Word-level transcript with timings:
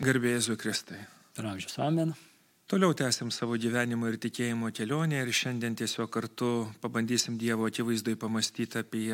Garbėjai 0.00 0.56
Kristai. 0.56 0.98
Per 1.36 1.44
amžius 1.44 1.74
amen. 1.84 2.14
Toliau 2.72 2.94
tęsim 2.96 3.28
savo 3.28 3.58
gyvenimo 3.60 4.08
ir 4.08 4.16
tikėjimo 4.16 4.70
kelionę 4.72 5.20
ir 5.20 5.28
šiandien 5.28 5.76
tiesiog 5.76 6.08
kartu 6.08 6.48
pabandysim 6.80 7.36
Dievo 7.36 7.68
akivaizdai 7.68 8.16
pamastyti 8.16 8.80
apie 8.80 9.12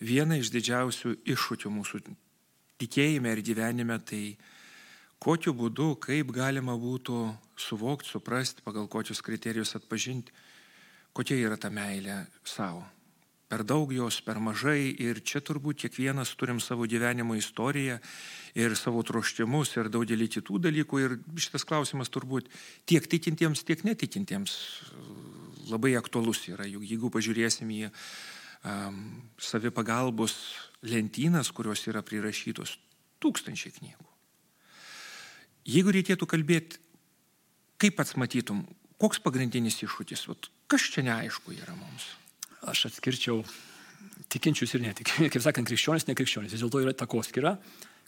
vieną 0.00 0.40
iš 0.40 0.48
didžiausių 0.54 1.12
iššūkių 1.34 1.74
mūsų 1.76 2.00
tikėjime 2.80 3.36
ir 3.36 3.44
gyvenime. 3.44 4.00
Tai 4.00 4.24
kokiu 5.20 5.52
būdu, 5.52 5.92
kaip 6.00 6.32
galima 6.32 6.72
būtų 6.80 7.20
suvokti, 7.68 8.08
suprasti, 8.08 8.64
pagal 8.64 8.88
kokius 8.88 9.20
kriterijus 9.20 9.76
atpažinti, 9.76 10.32
kokia 11.12 11.36
yra 11.36 11.60
ta 11.60 11.68
meilė 11.68 12.22
savo 12.48 12.86
per 13.48 13.64
daug 13.64 13.92
jos, 13.92 14.20
per 14.24 14.38
mažai 14.44 14.92
ir 14.92 15.22
čia 15.24 15.40
turbūt 15.40 15.80
kiekvienas 15.84 16.34
turim 16.36 16.60
savo 16.60 16.84
gyvenimo 16.88 17.36
istoriją 17.38 17.96
ir 18.58 18.76
savo 18.76 19.02
troštimus 19.06 19.72
ir 19.78 19.88
daugelį 19.92 20.28
kitų 20.36 20.60
dalykų 20.68 21.00
ir 21.04 21.16
šitas 21.40 21.64
klausimas 21.68 22.12
turbūt 22.12 22.50
tiek 22.88 23.08
tikintiems, 23.08 23.64
tiek 23.64 23.84
netikintiems 23.88 24.58
labai 25.68 25.94
aktualus 25.96 26.44
yra. 26.48 26.68
Juk 26.68 26.84
jeigu 26.88 27.10
pažiūrėsim 27.12 27.72
į 27.72 27.80
um, 27.88 29.00
savipagalbos 29.40 30.36
lentynas, 30.88 31.52
kurios 31.52 31.86
yra 31.88 32.04
prirašytos, 32.04 32.76
tūkstančiai 33.22 33.74
knygų. 33.80 34.06
Jeigu 35.68 35.92
reikėtų 35.92 36.28
kalbėti, 36.28 36.80
kaip 37.80 37.98
pats 37.98 38.14
matytum, 38.20 38.64
koks 39.00 39.20
pagrindinis 39.24 39.80
iššūkis, 39.84 40.24
vat, 40.30 40.48
kas 40.70 40.88
čia 40.92 41.04
neaišku 41.06 41.52
yra 41.56 41.76
mums? 41.76 42.08
Aš 42.66 42.88
atskirčiau 42.90 43.42
tikinčius 44.32 44.74
ir 44.74 44.84
netikinčius. 44.84 45.32
Kaip 45.34 45.44
sakant, 45.44 45.68
krikščionis, 45.68 46.08
nekrikščionis. 46.08 46.54
Vis 46.54 46.64
dėlto 46.64 46.82
yra 46.84 46.94
takoskira. 46.96 47.56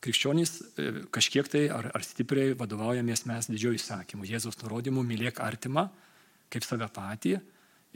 Krikščionys 0.01 0.53
e, 0.81 0.91
kažkiek 1.13 1.49
tai 1.53 1.67
ar, 1.73 1.91
ar 1.95 2.05
stipriai 2.05 2.55
vadovaujamės 2.59 3.27
mes 3.29 3.51
didžiojo 3.53 3.79
įsakymu. 3.79 4.29
Jėzaus 4.29 4.59
nurodymu 4.63 5.05
mylėk 5.07 5.43
artimą 5.45 5.91
kaip 6.51 6.67
save 6.67 6.89
patį. 6.93 7.39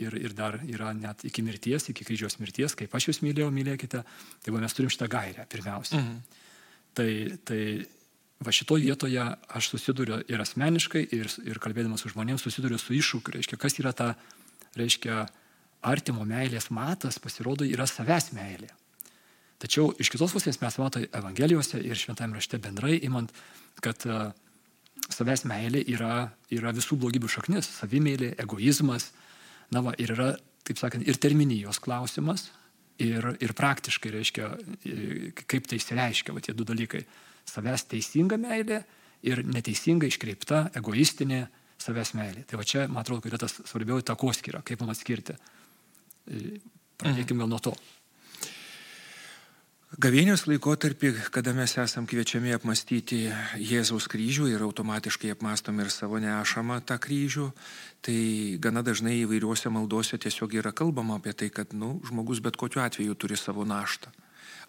Ir, 0.03 0.17
ir 0.19 0.33
dar 0.35 0.57
yra 0.67 0.89
net 0.91 1.23
iki 1.23 1.43
mirties, 1.47 1.85
iki 1.93 2.03
kryžiaus 2.03 2.41
mirties, 2.41 2.73
kaip 2.75 2.95
aš 2.99 3.13
jūs 3.13 3.21
mylėjau, 3.23 3.53
mylėkite. 3.55 4.01
Tai 4.43 4.55
va, 4.55 4.63
mes 4.65 4.75
turim 4.75 4.91
šitą 4.91 5.07
gairę 5.11 5.45
pirmiausia. 5.51 6.01
Mhm. 6.01 6.41
Tai, 6.99 7.11
tai 7.47 7.61
va 8.43 8.55
šitoje 8.55 8.89
vietoje 8.89 9.23
aš 9.23 9.71
susiduriu 9.71 10.19
ir 10.31 10.43
asmeniškai, 10.43 11.05
ir, 11.15 11.31
ir 11.47 11.63
kalbėdamas 11.63 12.03
su 12.03 12.11
žmonėms 12.11 12.43
susiduriu 12.43 12.79
su 12.83 12.97
iššūkiu. 12.99 13.37
Reiškia, 13.37 13.59
kas 13.61 13.79
yra 13.79 13.95
ta, 13.95 14.09
reiškia, 14.79 15.29
artimo 15.85 16.25
meilės 16.29 16.71
matas 16.71 17.21
pasirodo 17.23 17.67
yra 17.69 17.87
savęs 17.87 18.33
meilė. 18.37 18.71
Tačiau 19.63 19.93
iš 20.01 20.11
kitos 20.13 20.33
pusės 20.35 20.59
mes 20.61 20.79
matome 20.81 21.09
Evangelijose 21.15 21.79
ir 21.81 21.97
šventame 21.97 22.37
rašte 22.37 22.59
bendrai 22.61 22.99
imant, 23.07 23.31
kad 23.85 24.03
uh, 24.09 24.33
savęs 25.13 25.45
meilė 25.49 25.83
yra, 25.91 26.31
yra 26.53 26.73
visų 26.75 26.99
blogybių 27.01 27.31
šaknis- 27.31 27.69
savimėlė, 27.81 28.35
egoizmas. 28.41 29.11
Na, 29.71 29.81
va, 29.81 29.95
ir 29.99 30.13
yra, 30.15 30.35
taip 30.65 30.79
sakant, 30.79 31.07
ir 31.07 31.17
terminijos 31.17 31.81
klausimas, 31.81 32.51
ir, 32.99 33.37
ir 33.41 33.53
praktiškai 33.53 34.13
reiškia, 34.13 34.51
kaip 35.47 35.67
tai 35.67 35.79
įsireiškia, 35.81 36.35
va 36.35 36.41
tie 36.41 36.55
du 36.55 36.65
dalykai- 36.65 37.05
savęs 37.55 37.89
teisinga 37.89 38.37
meilė 38.37 38.85
ir 39.23 39.43
neteisinga 39.43 40.07
iškreipta, 40.07 40.73
egoistinė 40.75 41.49
savęs 41.79 42.15
meilė. 42.15 42.47
Tai 42.47 42.57
va 42.57 42.65
čia, 42.65 42.89
man 42.89 43.03
atrodo, 43.03 43.29
yra 43.29 43.39
tas 43.39 43.53
svarbiausia 43.53 44.15
takoskira, 44.15 44.63
kaip 44.63 44.81
man 44.81 44.91
atskirti. 44.91 45.37
Pradėkime 46.25 47.45
gal 47.45 47.53
nuo 47.53 47.61
to. 47.63 47.75
Gavėnios 49.95 50.49
laikotarpį, 50.51 51.13
kada 51.31 51.53
mes 51.55 51.77
esam 51.79 52.07
kviečiami 52.11 52.51
apmastyti 52.57 53.29
Jėzaus 53.63 54.09
kryžių 54.11 54.49
ir 54.51 54.65
automatiškai 54.67 55.31
apmastom 55.31 55.79
ir 55.85 55.91
savo 55.95 56.19
nešamą 56.19 56.81
tą 56.83 56.97
kryžių, 56.99 57.47
tai 58.03 58.17
gana 58.59 58.83
dažnai 58.83 59.21
įvairiuose 59.21 59.71
maldose 59.71 60.19
tiesiog 60.19 60.57
yra 60.59 60.75
kalbama 60.75 61.21
apie 61.21 61.37
tai, 61.39 61.53
kad 61.55 61.77
nu, 61.79 62.01
žmogus 62.09 62.43
bet 62.43 62.59
kokiu 62.59 62.83
atveju 62.83 63.15
turi 63.15 63.39
savo 63.39 63.63
naštą. 63.63 64.11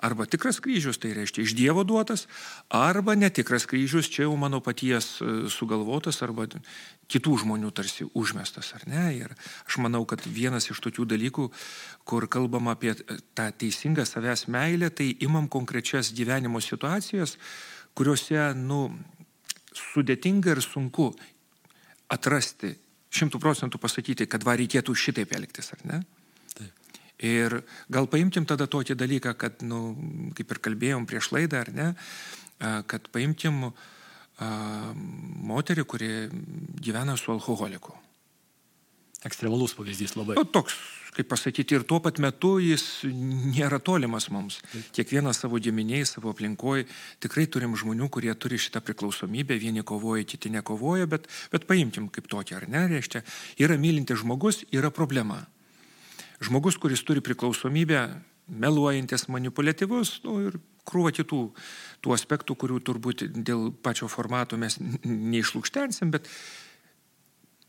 Arba 0.03 0.27
tikras 0.29 0.59
kryžius, 0.63 0.99
tai 1.01 1.13
reiškia 1.15 1.45
iš 1.45 1.55
Dievo 1.57 1.83
duotas, 1.87 2.27
arba 2.69 3.15
netikras 3.15 3.65
kryžius, 3.69 4.09
čia 4.11 4.25
jau 4.25 4.35
mano 4.39 4.59
paties 4.61 5.21
e, 5.21 5.29
sugalvotas, 5.51 6.21
arba 6.25 6.47
kitų 7.11 7.37
žmonių 7.43 7.71
tarsi 7.75 8.07
užmestas, 8.13 8.73
ar 8.77 8.85
ne? 8.89 9.05
Ir 9.15 9.35
aš 9.65 9.79
manau, 9.83 10.03
kad 10.09 10.25
vienas 10.25 10.69
iš 10.71 10.81
tokių 10.83 11.07
dalykų, 11.15 11.47
kur 12.05 12.27
kalbam 12.31 12.69
apie 12.73 12.95
tą 13.37 13.49
teisingą 13.51 14.05
savęs 14.07 14.47
meilę, 14.51 14.91
tai 14.91 15.13
imam 15.25 15.47
konkrečias 15.51 16.13
gyvenimo 16.15 16.61
situacijas, 16.61 17.37
kuriuose, 17.95 18.51
nu, 18.59 18.89
sudėtinga 19.75 20.55
ir 20.55 20.63
sunku 20.63 21.11
atrasti, 22.11 22.75
šimtų 23.15 23.39
procentų 23.41 23.79
pasakyti, 23.81 24.27
kad 24.27 24.43
va 24.43 24.57
reikėtų 24.59 24.95
šitaip 24.95 25.33
elgtis, 25.37 25.71
ar 25.75 25.83
ne? 25.87 26.03
Ir 27.23 27.61
gal 27.87 28.09
paimtim 28.11 28.43
tada 28.47 28.67
tokį 28.67 28.97
dalyką, 28.99 29.35
kad, 29.39 29.61
nu, 29.63 29.95
kaip 30.35 30.51
ir 30.51 30.59
kalbėjom 30.67 31.05
prieš 31.07 31.31
laidą, 31.31 31.63
ar 31.63 31.71
ne, 31.71 31.91
kad 32.59 33.07
paimtim 33.13 33.69
moterį, 35.47 35.85
kuri 35.87 36.09
gyvena 36.83 37.15
su 37.15 37.31
alkoholiku. 37.31 37.95
Ekstremalus 39.25 39.73
pavyzdys 39.73 40.13
labai. 40.19 40.35
Nu, 40.37 40.43
toks, 40.45 40.75
kaip 41.15 41.29
pasakyti, 41.31 41.79
ir 41.79 41.85
tuo 41.87 41.97
pat 42.03 42.19
metu 42.21 42.57
jis 42.61 42.83
nėra 43.07 43.79
tolimas 43.81 44.27
mums. 44.29 44.59
Kiekvienas 44.93 45.39
savo 45.41 45.57
giminiai, 45.57 46.03
savo 46.05 46.35
aplinkoje 46.35 46.85
tikrai 47.23 47.47
turim 47.49 47.73
žmonių, 47.79 48.11
kurie 48.13 48.35
turi 48.37 48.59
šitą 48.61 48.83
priklausomybę, 48.85 49.57
vieni 49.57 49.81
kovoja, 49.87 50.27
kiti 50.27 50.51
nekovoja, 50.53 51.07
bet, 51.09 51.25
bet 51.55 51.65
paimtim 51.65 52.11
kaip 52.13 52.29
tokį, 52.29 52.59
ar 52.59 52.69
ne, 52.69 52.85
reiškia, 52.91 53.23
yra 53.65 53.79
mylintis 53.81 54.21
žmogus, 54.21 54.61
yra 54.75 54.93
problema. 54.93 55.45
Žmogus, 56.43 56.77
kuris 56.81 57.03
turi 57.07 57.23
priklausomybę, 57.23 58.01
meluojantis, 58.47 59.27
manipuliatyvus 59.31 60.19
nu, 60.25 60.37
ir 60.49 60.57
krūva 60.85 61.11
kitų 61.15 61.41
tų 62.05 62.13
aspektų, 62.13 62.57
kurių 62.61 62.79
turbūt 62.85 63.25
dėl 63.33 63.71
pačio 63.83 64.09
formato 64.11 64.59
mes 64.61 64.77
neišlūkštensim, 65.05 66.11
bet 66.13 66.29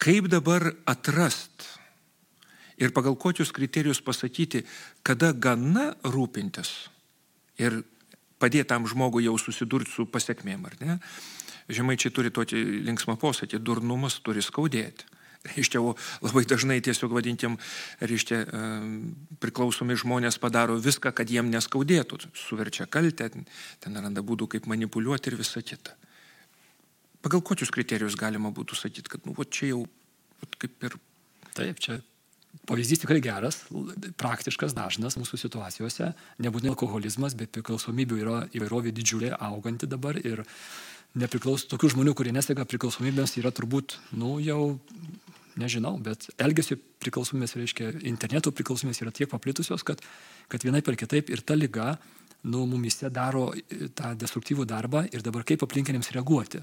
kaip 0.03 0.29
dabar 0.29 0.69
atrast 0.85 1.65
ir 2.77 2.93
pagal 2.93 3.17
kokius 3.17 3.55
kriterijus 3.57 4.03
pasakyti, 4.05 4.67
kada 5.07 5.33
gana 5.33 5.95
rūpintis 6.05 6.91
ir 7.57 7.81
padėti 8.37 8.69
tam 8.69 8.85
žmogui 8.85 9.25
jau 9.25 9.39
susidurti 9.41 9.95
su 9.95 10.05
pasiekmėm, 10.13 10.67
ar 10.69 10.77
ne? 10.83 10.99
Žemaičiai 11.73 12.13
turi 12.15 12.31
tokį 12.31 12.61
linksmą 12.87 13.17
posakį, 13.19 13.59
durnumas 13.65 14.21
turi 14.23 14.45
skaudėti. 14.45 15.09
Reiškia, 15.53 15.83
labai 16.25 16.45
dažnai 16.49 16.79
tiesiog 16.85 17.15
vadintim, 17.17 17.59
reiškia, 18.03 18.43
priklausomi 19.43 19.99
žmonės 19.99 20.41
padaro 20.43 20.79
viską, 20.83 21.13
kad 21.17 21.31
jiem 21.31 21.51
neskaudėtų, 21.53 22.21
suverčia 22.37 22.89
kaltę, 22.91 23.31
ten 23.31 24.03
randa 24.03 24.25
būdų, 24.27 24.51
kaip 24.57 24.69
manipuliuoti 24.71 25.33
ir 25.33 25.39
visa 25.41 25.63
kita. 25.63 25.97
Pagal 27.27 27.43
kokius 27.43 27.73
kriterijus 27.75 28.19
galima 28.19 28.53
būtų 28.55 28.77
sakyti, 28.79 29.11
kad, 29.17 29.25
nu, 29.27 29.35
va 29.35 29.47
čia 29.49 29.73
jau, 29.73 29.87
va, 30.43 30.51
kaip 30.63 30.87
ir. 30.87 31.01
Taip, 31.57 31.81
čia 31.83 31.97
pavyzdys 32.65 33.03
tikrai 33.03 33.21
geras, 33.25 33.63
praktiškas, 34.21 34.75
dažnas 34.77 35.17
mūsų 35.19 35.41
situacijose. 35.41 36.13
Nebūtinai 36.43 36.73
alkoholizmas, 36.73 37.37
bet 37.39 37.53
priklausomybių 37.57 38.21
yra 38.23 38.37
įvairovė 38.57 38.95
didžiulė, 38.97 39.33
auganti 39.35 39.89
dabar 39.91 40.19
ir 40.23 40.45
nepriklauso 41.17 41.69
tokių 41.73 41.95
žmonių, 41.95 42.15
kurie 42.17 42.33
nesega 42.37 42.67
priklausomybės, 42.69 43.37
yra 43.41 43.53
turbūt, 43.55 43.99
nu, 44.17 44.37
jau 44.45 44.77
nežinau, 45.61 45.97
bet 46.03 46.29
elgesio 46.43 46.79
priklausomybės, 47.03 47.57
reiškia, 47.59 47.91
interneto 48.09 48.53
priklausomybės 48.55 49.03
yra 49.05 49.13
tiek 49.15 49.31
paplitusios, 49.31 49.85
kad, 49.87 50.03
kad 50.53 50.67
vienai 50.67 50.83
per 50.85 50.99
kitaip 51.01 51.33
ir 51.33 51.43
ta 51.47 51.57
lyga, 51.57 51.95
nu, 52.47 52.65
mumise 52.71 53.11
daro 53.11 53.49
e, 53.55 53.89
tą 53.97 54.13
destruktyvų 54.19 54.67
darbą 54.69 55.07
ir 55.11 55.25
dabar 55.25 55.47
kaip 55.49 55.65
aplinkiniams 55.67 56.13
reaguoti. 56.15 56.61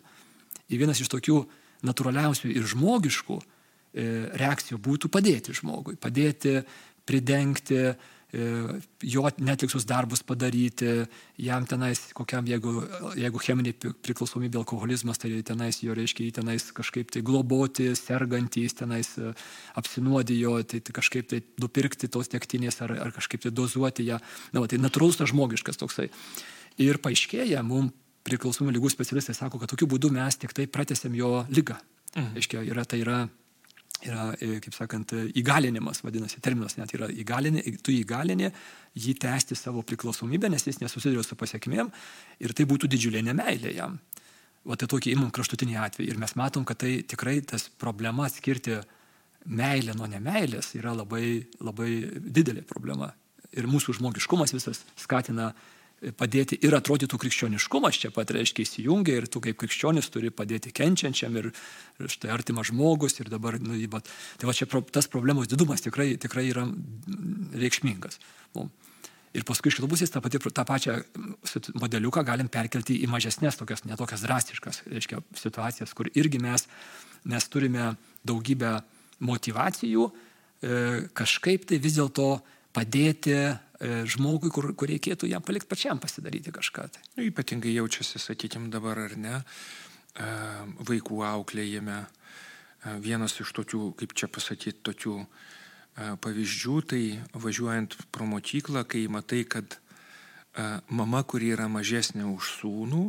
Ir 0.70 0.82
vienas 0.82 1.02
iš 1.04 1.12
tokių 1.12 1.42
natūraliausių 1.84 2.54
ir 2.54 2.68
žmogiškų 2.74 3.40
e, 3.40 3.46
reakcijų 4.40 4.80
būtų 4.84 5.12
padėti 5.12 5.56
žmogui, 5.58 5.98
padėti 6.00 6.62
pridengti, 7.04 7.82
jo 8.34 9.24
netliksus 9.38 9.86
darbus 9.86 10.24
padaryti, 10.26 11.06
jam 11.38 11.66
tenais, 11.70 12.00
kokiam, 12.18 12.48
jeigu, 12.50 12.72
jeigu 13.20 13.42
cheminė 13.46 13.74
priklausomybė 13.78 14.58
alkoholizmas, 14.64 15.22
tai 15.22 15.36
tenais 15.46 15.82
jo 15.84 15.94
reiškia, 15.94 16.26
jį 16.26 16.36
tenais 16.40 16.66
kažkaip 16.74 17.14
tai 17.14 17.22
globoti, 17.26 17.92
sergantys, 18.00 18.74
tenais 18.80 19.12
e, 19.22 19.36
apsinuodijo, 19.78 20.56
tai, 20.66 20.82
tai 20.82 20.96
kažkaip 20.98 21.30
tai 21.30 21.44
nupirkti 21.62 22.10
tos 22.10 22.32
tektinės 22.34 22.82
ar, 22.86 22.96
ar 23.06 23.14
kažkaip 23.14 23.46
tai 23.46 23.54
dozuoti 23.54 24.08
ją. 24.10 24.18
Na, 24.54 24.64
va, 24.64 24.72
tai 24.72 24.82
natūralus 24.82 25.22
tas 25.22 25.30
žmogiškas 25.30 25.78
toksai. 25.84 26.10
Ir 26.82 26.98
paaiškėja, 27.04 27.62
mums 27.62 27.94
priklausomų 28.24 28.74
lygų 28.78 28.90
specialistai 28.94 29.36
sako, 29.38 29.60
kad 29.62 29.74
tokiu 29.74 29.88
būdu 29.92 30.10
mes 30.16 30.38
tik 30.40 30.56
tai 30.56 30.66
pratesiam 30.72 31.14
jo 31.16 31.44
lygą. 31.52 31.78
Mhm. 32.16 32.38
Aiškia, 32.40 32.66
yra, 32.66 32.86
tai 32.88 33.02
yra 33.04 33.24
yra, 34.08 34.30
e, 34.40 34.60
kaip 34.64 34.76
sakant, 34.76 35.14
įgalinimas, 35.40 36.04
vadinasi, 36.06 36.42
terminas 36.44 36.78
net 36.80 36.94
yra 36.96 37.10
įgalinė, 37.12 37.64
tu 37.84 37.94
įgalinė 37.96 38.52
jį 39.00 39.16
tęsti 39.24 39.58
savo 39.58 39.84
priklausomybę, 39.88 40.50
nes 40.52 40.68
jis 40.68 40.82
nesusiduria 40.82 41.24
su 41.26 41.38
pasiekmėm 41.40 41.92
ir 42.44 42.56
tai 42.58 42.68
būtų 42.70 42.90
didžiulė 42.92 43.24
nemailė 43.26 43.76
jam. 43.78 44.00
va 44.64 44.78
tai 44.80 44.88
tokį 44.88 45.12
imam 45.12 45.32
kraštutinį 45.32 45.76
atvejį. 45.76 46.10
Ir 46.14 46.20
mes 46.22 46.36
matom, 46.40 46.64
kad 46.64 46.80
tai 46.80 47.02
tikrai 47.04 47.42
tas 47.44 47.68
problema 47.68 48.30
atskirti 48.30 48.78
meilę 49.46 49.92
nuo 49.98 50.08
nemailės 50.08 50.72
yra 50.80 50.94
labai, 50.96 51.44
labai 51.60 51.90
didelė 52.24 52.64
problema. 52.64 53.12
Ir 53.52 53.68
mūsų 53.68 53.98
žmogiškumas 54.00 54.54
visas 54.56 54.86
skatina 54.96 55.52
padėti 56.18 56.58
ir 56.66 56.76
atrodytų 56.76 57.18
krikščioniškumas 57.22 58.00
čia 58.02 58.12
pat 58.14 58.32
reiškia 58.36 58.66
įsijungia 58.66 59.18
ir 59.22 59.28
tu 59.32 59.42
kaip 59.44 59.58
krikščionis 59.62 60.10
turi 60.12 60.32
padėti 60.36 60.74
kenčiančiam 60.76 61.36
ir, 61.40 61.52
ir 62.00 62.12
štai 62.12 62.32
artimas 62.34 62.70
žmogus 62.72 63.20
ir 63.22 63.32
dabar, 63.32 63.60
nu, 63.62 63.78
bet, 63.92 64.10
tai 64.40 64.50
va 64.50 64.56
čia 64.58 64.68
pro, 64.70 64.84
tas 64.84 65.08
problemos 65.12 65.48
didumas 65.52 65.86
tikrai, 65.86 66.14
tikrai 66.20 66.50
yra 66.50 66.66
reikšmingas. 67.64 68.20
Nu, 68.58 68.68
ir 69.34 69.46
paskui 69.48 69.72
iš 69.72 69.80
kitos 69.80 69.92
pusės 69.92 70.14
tą, 70.14 70.22
patį, 70.24 70.42
tą 70.54 70.66
pačią 70.68 70.98
modeliuką 71.80 72.24
galim 72.28 72.50
perkelti 72.52 73.00
į 73.06 73.10
mažesnės, 73.12 73.58
tokias, 73.60 73.86
netokias 73.90 74.26
drastiškas 74.26 74.84
reiškia, 74.92 75.22
situacijas, 75.40 75.96
kur 75.98 76.10
irgi 76.14 76.42
mes, 76.44 76.68
mes 77.30 77.50
turime 77.50 77.94
daugybę 78.28 78.80
motivacijų 79.24 80.10
e, 80.10 80.14
kažkaip 81.16 81.70
tai 81.70 81.80
vis 81.82 81.98
dėlto 81.98 82.36
padėti 82.74 83.38
žmogui, 84.10 84.52
kur, 84.54 84.70
kur 84.78 84.92
reikėtų 84.92 85.30
jam 85.32 85.44
palikti 85.46 85.70
pačiam 85.72 86.02
pasidaryti 86.02 86.54
kažką. 86.56 86.86
Tai. 86.94 87.02
Nu, 87.18 87.26
ypatingai 87.28 87.74
jaučiasi, 87.76 88.22
sakykime, 88.22 88.72
dabar 88.74 89.02
ar 89.06 89.18
ne, 89.20 89.40
e, 89.40 90.30
vaikų 90.90 91.24
auklėjime. 91.30 92.04
Vienas 93.00 93.38
iš 93.40 93.54
tokių, 93.56 93.94
kaip 93.96 94.12
čia 94.12 94.28
pasakyti, 94.28 94.82
tokių 94.84 95.14
pavyzdžių, 96.20 96.74
tai 96.92 97.04
važiuojant 97.32 97.96
pro 98.12 98.28
mokyklą, 98.28 98.84
kai 98.84 99.06
matai, 99.08 99.46
kad 99.48 99.78
mama, 100.92 101.24
kuri 101.24 101.54
yra 101.56 101.70
mažesnė 101.72 102.28
už 102.28 102.50
sūnų, 102.60 103.06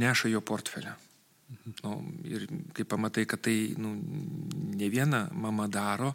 neša 0.00 0.32
jo 0.32 0.40
portfelę. 0.40 0.94
Nu, 1.46 1.92
ir 2.26 2.46
kai 2.74 2.82
pamatai, 2.88 3.22
kad 3.30 3.44
tai 3.46 3.74
nu, 3.78 3.92
ne 4.74 4.88
viena 4.90 5.28
mama 5.30 5.68
daro, 5.70 6.10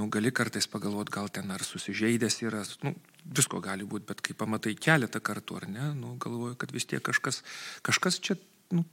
nu, 0.00 0.06
gali 0.08 0.32
kartais 0.32 0.68
pagalvoti, 0.68 1.12
gal 1.12 1.28
ten 1.28 1.52
ar 1.52 1.60
susižeidęs 1.64 2.38
yra, 2.46 2.62
nu, 2.86 2.94
visko 3.36 3.60
gali 3.60 3.84
būti, 3.84 4.08
bet 4.08 4.22
kai 4.24 4.36
pamatai 4.38 4.72
keletą 4.80 5.20
kartų, 5.20 5.58
ar 5.60 5.68
ne, 5.68 5.90
nu, 5.98 6.14
galvoju, 6.20 6.56
kad 6.56 6.72
vis 6.72 6.88
tiek 6.88 7.04
kažkas, 7.04 7.42
kažkas 7.84 8.16
čia, 8.24 8.38
nu, 8.72 8.86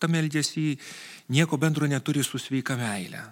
tam 0.00 0.16
elgesį 0.16 0.64
nieko 1.36 1.60
bendro 1.60 1.88
neturi 1.90 2.24
su 2.24 2.40
sveika 2.40 2.78
meilė. 2.80 3.26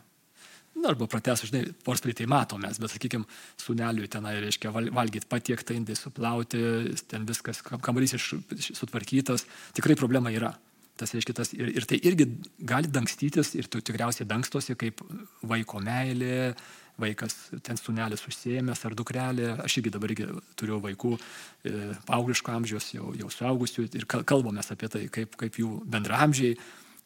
Na, 0.79 0.93
arba 0.93 1.09
pratęs, 1.11 1.49
žinai, 1.49 1.65
portfelį 1.89 2.19
tai 2.21 2.29
matomės, 2.31 2.79
bet, 2.79 2.93
sakykime, 2.93 3.25
suneliui 3.65 4.13
tenai, 4.13 4.37
reiškia, 4.45 4.77
valgyti 4.77 5.27
patiektą 5.27 5.75
indai, 5.75 5.97
suplauti, 5.99 6.61
ten 7.09 7.25
viskas, 7.27 7.65
kambarys 7.65 8.15
iš, 8.21 8.35
sutvarkytas, 8.77 9.49
tikrai 9.75 9.97
problema 9.99 10.31
yra. 10.37 10.53
Tas 10.99 11.15
reiškia, 11.15 11.37
tas, 11.39 11.53
ir, 11.55 11.71
ir 11.79 11.87
tai 11.89 12.01
irgi 12.09 12.27
gali 12.67 12.91
dangstytis 12.91 13.55
ir 13.59 13.69
tu 13.71 13.81
tikriausiai 13.85 14.27
dangstosi 14.29 14.75
kaip 14.79 15.03
vaiko 15.47 15.79
meilė, 15.85 16.57
vaikas 16.99 17.37
ten 17.63 17.79
sunelis 17.79 18.25
užsiemęs 18.27 18.83
ar 18.89 18.97
dukrelė. 18.99 19.53
Aš 19.63 19.79
irgi 19.79 19.95
dabar 19.95 20.13
irgi 20.15 20.27
turiu 20.59 20.81
vaikų 20.83 21.15
e, 21.15 21.77
paaugliško 22.09 22.57
amžiaus, 22.57 22.91
jau, 22.97 23.13
jau 23.19 23.31
suaugusių 23.31 23.87
ir 24.01 24.09
kalbame 24.09 24.65
apie 24.65 24.91
tai, 24.91 25.07
kaip, 25.15 25.39
kaip 25.39 25.63
jų 25.63 25.79
bendramžiai. 25.87 26.59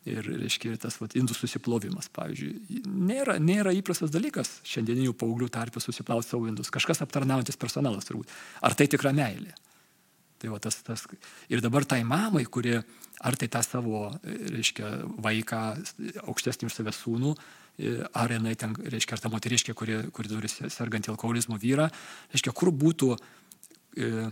Ir, 0.02 0.26
reiškia, 0.26 0.72
tas 0.82 0.96
vat, 0.98 1.12
indų 1.14 1.36
susiplovimas, 1.38 2.08
pavyzdžiui, 2.10 2.80
nėra, 2.90 3.36
nėra 3.38 3.70
įprastas 3.78 4.10
dalykas 4.10 4.56
šiandieninių 4.66 5.12
paauglių 5.14 5.46
tarpę 5.54 5.78
susiplauti 5.78 6.26
savo 6.26 6.48
indus. 6.50 6.72
Kažkas 6.74 7.04
aptarnaujantis 7.04 7.60
personalas 7.60 8.08
turbūt. 8.08 8.32
Ar 8.66 8.74
tai 8.74 8.88
tikra 8.90 9.14
meilė? 9.14 9.54
Tai 10.42 10.50
va, 10.50 10.58
tas, 10.58 10.80
tas. 10.82 11.04
Ir 11.52 11.62
dabar 11.62 11.86
tai 11.86 12.00
mamai, 12.02 12.42
kuri 12.50 12.74
ar 13.22 13.36
tai 13.38 13.46
tą 13.52 13.60
savo, 13.62 14.08
reiškia, 14.26 14.88
vaiką 15.22 15.60
aukštesnį 16.26 16.66
už 16.66 16.74
save 16.74 16.94
sūnų, 16.96 17.34
ar 18.18 18.34
jinai 18.34 18.56
ten, 18.58 18.74
reiškia, 18.74 19.16
ar 19.16 19.22
ta 19.22 19.30
moteriškė, 19.32 19.74
kuri, 19.78 20.00
kuri 20.14 20.32
turi 20.32 20.50
sergantį 20.50 21.12
alkoholizmo 21.14 21.58
vyrą, 21.62 21.86
reiškia, 22.34 22.54
kur 22.58 22.72
būtų 22.74 23.12
e, 23.14 24.26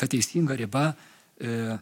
ta 0.00 0.08
teisinga 0.08 0.56
riba 0.58 0.88
e, 0.90 1.76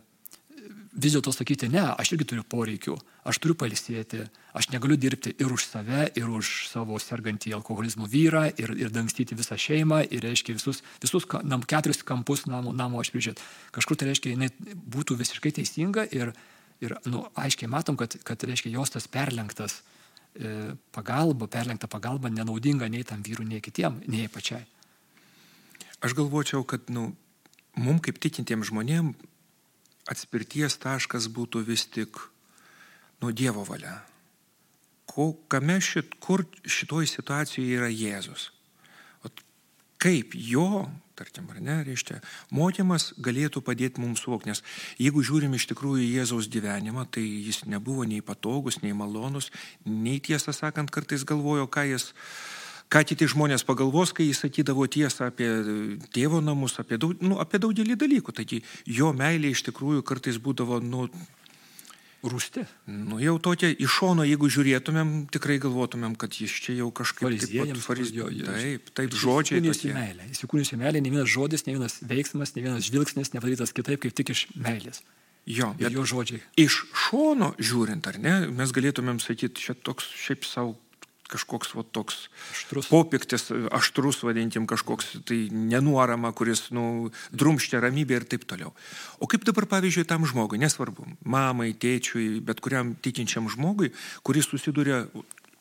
vis 0.98 1.14
dėlto 1.14 1.32
sakyti, 1.32 1.68
ne, 1.70 1.82
aš 1.94 2.12
irgi 2.14 2.26
turiu 2.32 2.44
poreikių, 2.46 2.96
aš 3.28 3.38
turiu 3.42 3.54
palisėti, 3.58 4.24
aš 4.58 4.70
negaliu 4.72 4.96
dirbti 5.00 5.34
ir 5.38 5.52
už 5.54 5.66
save, 5.68 6.08
ir 6.18 6.28
už 6.28 6.68
savo 6.70 6.98
sergantį 7.02 7.54
alkoholizmo 7.58 8.08
vyrą, 8.10 8.46
ir, 8.58 8.72
ir 8.78 8.92
dangstyti 8.94 9.38
visą 9.38 9.58
šeimą, 9.60 10.02
ir 10.10 10.24
reiškia 10.26 10.56
visus, 10.56 10.82
visus 11.02 11.28
nam, 11.46 11.62
keturis 11.62 12.02
kampus 12.06 12.46
namo, 12.50 12.74
namo 12.76 13.02
aš 13.02 13.12
prižiūrėt. 13.14 13.44
Kažkur 13.76 14.00
tai 14.00 14.10
reiškia, 14.10 14.34
jinai 14.34 14.50
būtų 14.96 15.18
visiškai 15.20 15.54
teisinga 15.60 16.08
ir, 16.14 16.34
ir 16.82 16.96
nu, 17.06 17.26
aiškiai 17.38 17.70
matom, 17.70 17.98
kad, 18.00 18.18
kad 18.26 18.48
reiškia 18.48 18.74
jos 18.74 18.96
tas 18.96 19.08
perlenktas 19.12 19.80
e, 20.34 20.74
pagalba, 20.96 21.50
perlenkta 21.52 21.90
pagalba 21.90 22.32
nenaudinga 22.32 22.90
nei 22.90 23.06
tam 23.06 23.22
vyrui, 23.26 23.46
nei 23.52 23.62
kitiem, 23.64 24.02
nei 24.10 24.26
pačiai. 24.32 24.66
Aš 26.02 26.14
galvočiau, 26.14 26.62
kad 26.66 26.90
nu, 26.94 27.10
mums 27.78 28.04
kaip 28.06 28.18
tikintiems 28.22 28.70
žmonėms 28.70 29.26
atspirties 30.08 30.78
taškas 30.80 31.28
būtų 31.32 31.64
vis 31.68 31.86
tik 31.86 32.20
nuo 33.22 33.32
Dievo 33.32 33.64
valia. 33.68 34.00
Ko, 35.08 35.32
kame 35.50 35.78
šit, 35.80 36.18
kur 36.22 36.44
šitoj 36.68 37.08
situacijoje 37.08 37.78
yra 37.78 37.88
Jėzus? 37.90 38.50
O 39.24 39.32
kaip 39.98 40.36
jo, 40.36 40.86
tarkim, 41.18 41.48
ar 41.50 41.58
ne, 41.64 41.80
reiškia, 41.86 42.20
mokymas 42.54 43.10
galėtų 43.18 43.62
padėti 43.66 44.04
mums 44.04 44.22
suvokti, 44.22 44.52
nes 44.52 44.62
jeigu 45.00 45.24
žiūrim 45.24 45.56
iš 45.56 45.66
tikrųjų 45.72 46.04
Jėzaus 46.04 46.50
gyvenimą, 46.52 47.08
tai 47.10 47.24
jis 47.24 47.64
nebuvo 47.66 48.06
nei 48.06 48.22
patogus, 48.22 48.82
nei 48.84 48.94
malonus, 48.94 49.50
nei 49.84 50.20
tiesą 50.22 50.54
sakant, 50.54 50.92
kartais 50.94 51.26
galvojo, 51.26 51.66
ką 51.66 51.88
jis 51.88 52.12
ką 52.92 53.04
kiti 53.08 53.28
žmonės 53.30 53.64
pagalvos, 53.68 54.14
kai 54.16 54.28
jis 54.28 54.44
sakydavo 54.44 54.86
tiesą 54.90 55.28
apie 55.28 55.48
tėvo 56.14 56.42
namus, 56.44 56.78
apie, 56.82 57.00
daug, 57.00 57.16
nu, 57.24 57.40
apie 57.42 57.60
daugelį 57.62 57.98
dalykų. 58.00 58.34
Taigi 58.40 58.62
jo 58.98 59.12
meilė 59.16 59.52
iš 59.54 59.66
tikrųjų 59.68 60.04
kartais 60.08 60.40
būdavo, 60.42 60.80
nu, 60.84 61.08
Rūsti. 62.18 62.64
Nu 62.90 63.20
jau 63.22 63.36
tokia 63.38 63.68
iš 63.70 63.92
šono, 64.00 64.24
jeigu 64.26 64.48
žiūrėtumėm, 64.50 65.28
tikrai 65.30 65.60
galvotumėm, 65.62 66.16
kad 66.18 66.34
jis 66.34 66.50
čia 66.64 66.74
jau 66.80 66.88
kažkaip 66.90 67.28
Fariziejams, 67.28 67.84
fariz... 67.86 68.10
Taip, 68.10 68.90
taip, 68.90 69.14
žodžiai. 69.14 69.60
Įsikūnijusi 69.60 69.92
meilė. 69.94 70.26
Įsikūnijusi 70.34 70.78
meilė, 70.80 71.02
ne 71.04 71.12
vienas 71.14 71.30
žodis, 71.30 71.62
ne 71.68 71.76
vienas 71.76 72.00
veiksmas, 72.02 72.56
ne 72.56 72.64
vienas 72.66 72.88
žvilgsnis 72.88 73.30
nepadarytas 73.36 73.70
kitaip, 73.76 74.02
kaip 74.02 74.18
tik 74.18 74.34
iš 74.34 74.48
meilės. 74.58 75.04
Jo, 75.46 75.70
ir 75.78 75.94
jo 75.94 76.02
žodžiai. 76.10 76.42
Iš 76.58 76.80
šono 77.06 77.52
žiūrint, 77.62 78.10
ar 78.10 78.18
ne, 78.18 78.34
mes 78.50 78.74
galėtumėm 78.74 79.22
sakyti, 79.22 79.68
čia 79.68 79.78
toks 79.78 80.10
šiaip 80.26 80.42
savo 80.44 80.74
kažkoks 81.28 81.74
va, 81.76 81.84
toks 81.84 82.26
aštrus. 82.52 82.88
popiktis, 82.90 83.48
aštrus, 83.74 84.22
vadinkim, 84.24 84.66
kažkoks 84.68 85.18
tai 85.28 85.40
nenuorama, 85.52 86.32
kuris 86.36 86.68
nu, 86.74 87.10
drumščia 87.32 87.82
ramybę 87.84 88.18
ir 88.18 88.28
taip 88.28 88.46
toliau. 88.48 88.72
O 89.20 89.28
kaip 89.30 89.44
dabar, 89.48 89.68
pavyzdžiui, 89.70 90.08
tam 90.08 90.26
žmogui, 90.28 90.60
nesvarbu, 90.62 91.06
mamai, 91.24 91.74
tėčiui, 91.76 92.40
bet 92.44 92.62
kuriam 92.64 92.94
tikinčiam 93.04 93.50
žmogui, 93.52 93.92
kuris 94.26 94.48
susiduria 94.48 95.04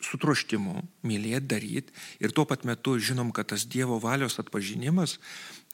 su 0.04 0.20
troštimu, 0.22 0.84
mylėti, 1.08 1.48
daryti 1.50 1.94
ir 2.24 2.34
tuo 2.36 2.46
pat 2.48 2.64
metu 2.70 2.96
žinom, 3.02 3.34
kad 3.34 3.50
tas 3.52 3.66
Dievo 3.66 3.98
valios 4.00 4.38
atpažinimas, 4.42 5.18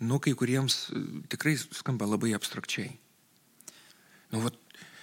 nu, 0.01 0.19
kai 0.23 0.33
kuriems 0.39 0.87
e, 0.89 1.01
tikrai 1.33 1.57
skamba 1.59 2.07
labai 2.07 2.31
abstrakčiai. 2.37 2.93
Nu, 4.31 4.45
va, 4.45 4.53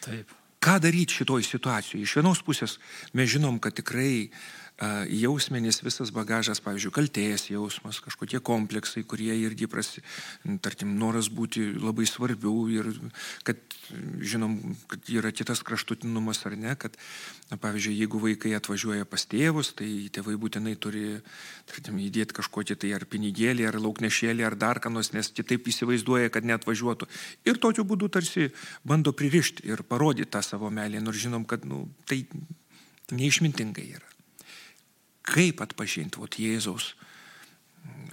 Taip. 0.00 0.32
Ką 0.60 0.76
daryti 0.76 1.16
šitoj 1.16 1.44
situacijoje? 1.46 2.04
Iš 2.04 2.18
vienos 2.18 2.42
pusės 2.44 2.76
mes 3.16 3.30
žinom, 3.32 3.56
kad 3.64 3.72
tikrai 3.78 4.28
jausminis 4.80 5.82
visas 5.84 6.08
bagažas, 6.14 6.60
pavyzdžiui, 6.64 6.92
kaltės 6.94 7.44
jausmas, 7.50 7.98
kažkokie 8.00 8.40
kompleksai, 8.40 9.02
kurie 9.04 9.34
irgi 9.36 9.68
prasi, 9.68 10.00
tarkim, 10.64 10.94
noras 10.96 11.28
būti 11.28 11.66
labai 11.76 12.06
svarbių 12.08 12.54
ir 12.72 12.88
kad, 13.44 13.60
žinom, 14.24 14.56
kad 14.88 15.10
yra 15.12 15.32
kitas 15.36 15.60
kraštutinumas 15.66 16.40
ar 16.48 16.56
ne, 16.56 16.72
kad, 16.80 16.96
na, 17.50 17.58
pavyzdžiui, 17.60 17.98
jeigu 18.00 18.22
vaikai 18.22 18.54
atvažiuoja 18.56 19.04
pas 19.04 19.26
tėvus, 19.28 19.74
tai 19.76 20.08
tėvai 20.12 20.38
būtinai 20.40 20.76
turi, 20.80 21.20
tarkim, 21.68 22.00
įdėti 22.00 22.38
kažkokį 22.40 22.78
tai 22.80 22.94
ar 22.96 23.04
pinigėlį, 23.04 23.66
ar 23.68 23.76
lauknešėlį, 23.84 24.46
ar 24.48 24.56
dar 24.56 24.80
kanos, 24.80 25.12
nes 25.12 25.28
kitaip 25.36 25.68
įsivaizduoja, 25.68 26.32
kad 26.32 26.48
neatvažiuotų. 26.48 27.10
Ir 27.44 27.60
tokiu 27.60 27.84
būdu 27.84 28.08
tarsi 28.08 28.48
bando 28.80 29.12
pririšti 29.12 29.68
ir 29.68 29.84
parodyti 29.84 30.32
tą 30.32 30.40
savo 30.46 30.72
meilę, 30.72 31.04
nors 31.04 31.20
žinom, 31.20 31.44
kad, 31.44 31.68
nu, 31.68 31.84
tai 32.08 32.24
neišmintingai 33.12 33.90
yra 33.98 34.08
kaip 35.26 35.62
atpažinti 35.64 36.20
vat, 36.20 36.38
Jėzaus 36.40 36.94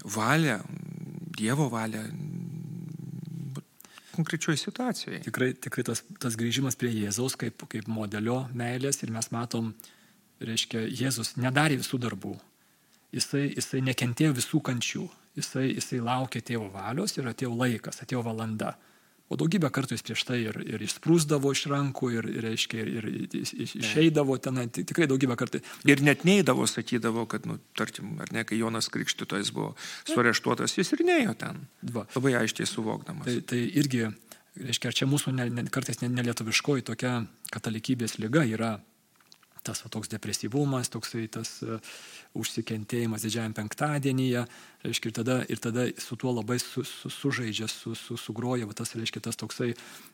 valią, 0.07 0.59
Dievo 1.37 1.67
valią 1.69 2.01
konkrečioje 4.17 4.57
situacijoje. 4.57 5.21
Tikrai, 5.27 5.51
tikrai 5.53 5.83
tas, 5.85 6.01
tas 6.21 6.37
grįžimas 6.39 6.77
prie 6.79 6.89
Jėzaus 6.95 7.37
kaip, 7.37 7.61
kaip 7.69 7.89
modelio 7.91 8.45
meilės 8.57 9.03
ir 9.05 9.13
mes 9.13 9.29
matom, 9.33 9.71
reiškia, 10.41 10.87
Jėzus 10.89 11.35
nedarė 11.37 11.77
visų 11.81 11.99
darbų, 12.01 12.33
jisai, 13.13 13.45
jisai 13.53 13.83
nekentėjo 13.85 14.33
visų 14.37 14.61
kančių, 14.69 15.05
jisai, 15.37 15.67
jisai 15.75 16.01
laukė 16.01 16.41
tėvo 16.41 16.71
valios 16.73 17.13
ir 17.17 17.29
atėjo 17.29 17.53
laikas, 17.53 18.01
atėjo 18.03 18.23
valanda 18.25 18.73
O 19.27 19.35
daugybę 19.35 19.67
kartų 19.75 19.97
jis 19.97 20.05
prieš 20.07 20.23
tai 20.27 20.37
ir, 20.45 20.57
ir 20.63 20.83
išsprūsdavo 20.85 21.51
iš 21.51 21.65
rankų, 21.71 22.11
ir, 22.15 22.27
ir, 22.31 22.45
reiškia, 22.47 22.83
ir, 22.87 23.07
ir 23.11 23.35
išeidavo 23.81 24.37
ten, 24.39 24.61
tikrai 24.71 25.09
daugybę 25.11 25.35
kartų. 25.39 25.59
Ir 25.89 26.03
net 26.05 26.23
neįdavo, 26.27 26.63
sakydavo, 26.69 27.25
kad, 27.27 27.47
nu, 27.49 27.57
tarkim, 27.75 28.15
ar 28.23 28.31
ne, 28.35 28.45
kai 28.47 28.61
Jonas 28.61 28.87
Krikštytojas 28.93 29.51
buvo 29.55 29.73
sureštuotas, 30.07 30.77
jis 30.79 30.93
ir 30.95 31.03
neėjo 31.09 31.35
ten. 31.43 31.65
Va. 31.91 32.05
Labai 32.15 32.37
aiškiai 32.39 32.69
suvokdamas. 32.71 33.27
Tai, 33.27 33.41
tai 33.51 33.59
irgi, 33.81 34.05
reiškia, 34.63 34.95
čia 35.01 35.09
mūsų 35.11 35.35
ne, 35.35 35.49
ne, 35.59 35.67
kartais 35.75 35.99
nelietuviškoji 36.05 36.87
tokia 36.87 37.17
katalikybės 37.51 38.17
lyga 38.23 38.47
yra 38.47 38.77
tas 39.67 39.83
va, 39.83 39.91
toks 39.93 40.09
depresyvumas, 40.11 40.89
toksai 40.93 41.27
tas 41.31 41.57
uh, 41.65 41.77
užsikentėjimas 42.37 43.25
didžiajam 43.25 43.55
penktadienyje, 43.57 44.45
reiškia, 44.85 45.09
ir 45.09 45.15
tada, 45.17 45.37
ir 45.51 45.61
tada 45.61 45.85
su 46.01 46.17
tuo 46.19 46.31
labai 46.35 46.59
su, 46.61 46.83
su, 46.87 47.11
sužaidžia, 47.11 47.67
su, 47.71 47.95
su, 47.97 48.17
sugroja, 48.19 48.67
va, 48.69 48.75
tas, 48.77 48.93
reiškia, 48.97 49.23
tas 49.27 49.39
toksai, 49.39 49.71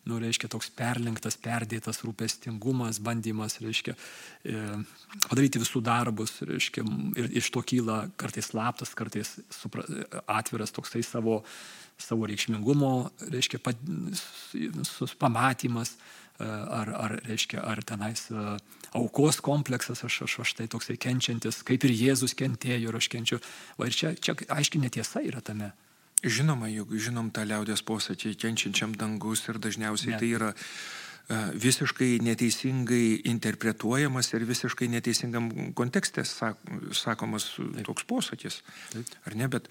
nu, 0.09 0.17
reiškia, 0.23 0.49
toks 0.51 0.71
perlenktas, 0.77 1.37
perdėtas 1.43 2.01
rūpestingumas, 2.05 3.01
bandymas, 3.03 3.59
reiškia, 3.63 3.95
e, 4.47 4.63
padaryti 5.27 5.61
visų 5.61 5.83
darbus, 5.85 6.39
reiškia, 6.47 6.85
ir 7.19 7.37
iš 7.41 7.51
to 7.53 7.63
kyla 7.73 8.03
kartais 8.19 8.51
slaptas, 8.53 8.95
kartais 8.97 9.37
supra, 9.53 9.85
atviras 10.25 10.73
toksai 10.75 11.03
savo, 11.05 11.41
savo 12.01 12.27
reikšmingumo, 12.29 12.93
reiškia, 13.33 13.61
pad, 13.63 13.79
pamatymas 15.21 15.97
ar, 16.39 16.89
ar, 16.97 17.19
reiškia, 17.27 17.61
ar 17.61 17.83
tenais 17.85 18.25
aukos 18.97 19.39
kompleksas, 19.43 20.03
aš, 20.05 20.23
aš, 20.27 20.39
aš 20.45 20.55
tai 20.59 20.67
toksai 20.71 20.97
kenčiantis, 21.01 21.61
kaip 21.67 21.85
ir 21.87 21.93
Jėzus 21.93 22.35
kentėjo 22.37 22.91
ir 22.91 22.99
aš 22.99 23.09
kenčiu. 23.13 23.39
Va 23.79 23.89
ir 23.89 23.97
čia, 23.97 24.13
čia 24.15 24.37
aiškiai 24.47 24.83
netiesa 24.85 25.23
yra 25.25 25.41
tame. 25.41 25.71
Žinoma, 26.23 26.69
juk 26.71 26.93
žinom 26.95 27.33
tą 27.35 27.43
liaudės 27.43 27.83
posakį, 27.83 28.37
kenčiančiam 28.39 28.93
dangus 28.95 29.43
ir 29.49 29.59
dažniausiai 29.59 30.13
Net. 30.13 30.21
tai 30.21 30.29
yra 30.37 30.53
visiškai 31.55 32.19
neteisingai 32.19 33.23
interpretuojamas 33.31 34.33
ir 34.33 34.43
visiškai 34.47 34.89
neteisingam 34.91 35.49
kontekste 35.73 36.23
sakomas 36.27 37.45
Taip. 37.55 37.85
toks 37.87 38.03
posakis. 38.03 38.61
Taip. 38.91 39.07
Ar 39.25 39.35
ne, 39.35 39.47
bet 39.47 39.69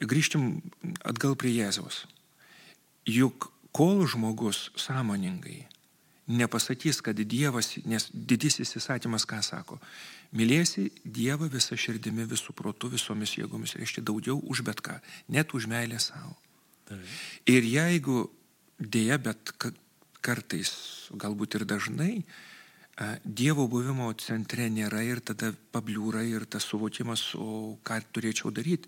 grįžtim 0.00 0.62
atgal 1.04 1.36
prie 1.36 1.52
Jėzaus. 1.52 2.06
Juk 3.04 3.50
kol 3.72 4.06
žmogus 4.08 4.70
sąmoningai 4.80 5.66
nepasakys, 6.26 7.00
kad 7.04 7.18
Dievas, 7.18 7.74
nes 7.84 8.08
didysis 8.12 8.72
įsatymas 8.78 9.26
ką 9.28 9.40
sako, 9.44 9.78
mylėsi 10.32 10.88
Dievą 11.04 11.50
visą 11.52 11.76
širdimi, 11.76 12.26
visų 12.30 12.54
protų, 12.56 12.94
visomis 12.96 13.36
jėgomis, 13.36 13.76
reiškia 13.80 14.04
daugiau 14.04 14.38
už 14.40 14.64
bet 14.66 14.80
ką, 14.84 14.96
net 15.28 15.54
už 15.54 15.68
meilę 15.70 16.00
savo. 16.00 16.34
Ir 17.48 17.64
jeigu 17.64 18.26
dėja, 18.78 19.18
bet 19.20 19.52
kartais, 20.24 20.72
galbūt 21.12 21.58
ir 21.58 21.68
dažnai, 21.68 22.14
Dievo 23.24 23.66
buvimo 23.66 24.12
centre 24.22 24.68
nėra 24.70 25.00
ir 25.02 25.18
tada 25.18 25.50
pabliūra 25.74 26.22
ir 26.28 26.44
tas 26.46 26.62
suvokimas, 26.70 27.32
o 27.34 27.74
ką 27.82 27.98
turėčiau 28.14 28.52
daryti, 28.54 28.86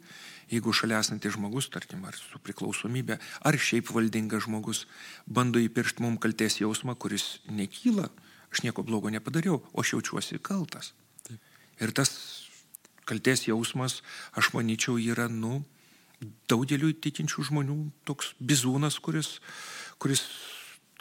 jeigu 0.53 0.71
šalia 0.71 1.01
esantis 1.03 1.35
žmogus, 1.35 1.67
tarkim, 1.75 2.05
ar 2.07 2.15
su 2.15 2.39
priklausomybė, 2.39 3.19
ar 3.43 3.59
šiaip 3.59 3.91
valdingas 3.91 4.47
žmogus, 4.47 4.85
bando 5.27 5.59
įpiršti 5.59 6.07
mums 6.07 6.23
kalties 6.23 6.61
jausmą, 6.63 6.95
kuris 6.95 7.41
nekyla, 7.51 8.07
aš 8.55 8.63
nieko 8.63 8.87
blogo 8.87 9.11
nepadariau, 9.11 9.59
o 9.75 9.83
aš 9.83 9.97
jaučiuosi 9.97 10.39
kaltas. 10.39 10.93
Taip. 11.27 11.43
Ir 11.83 11.91
tas 11.91 12.15
kalties 13.11 13.49
jausmas, 13.51 14.05
aš 14.39 14.53
manyčiau, 14.55 15.01
yra, 15.03 15.27
nu, 15.27 15.65
daugeliu 16.47 16.95
tikinčių 16.95 17.51
žmonių 17.51 17.81
toks 18.07 18.37
bizūnas, 18.39 19.01
kuris, 19.03 19.41
kuris 19.99 20.23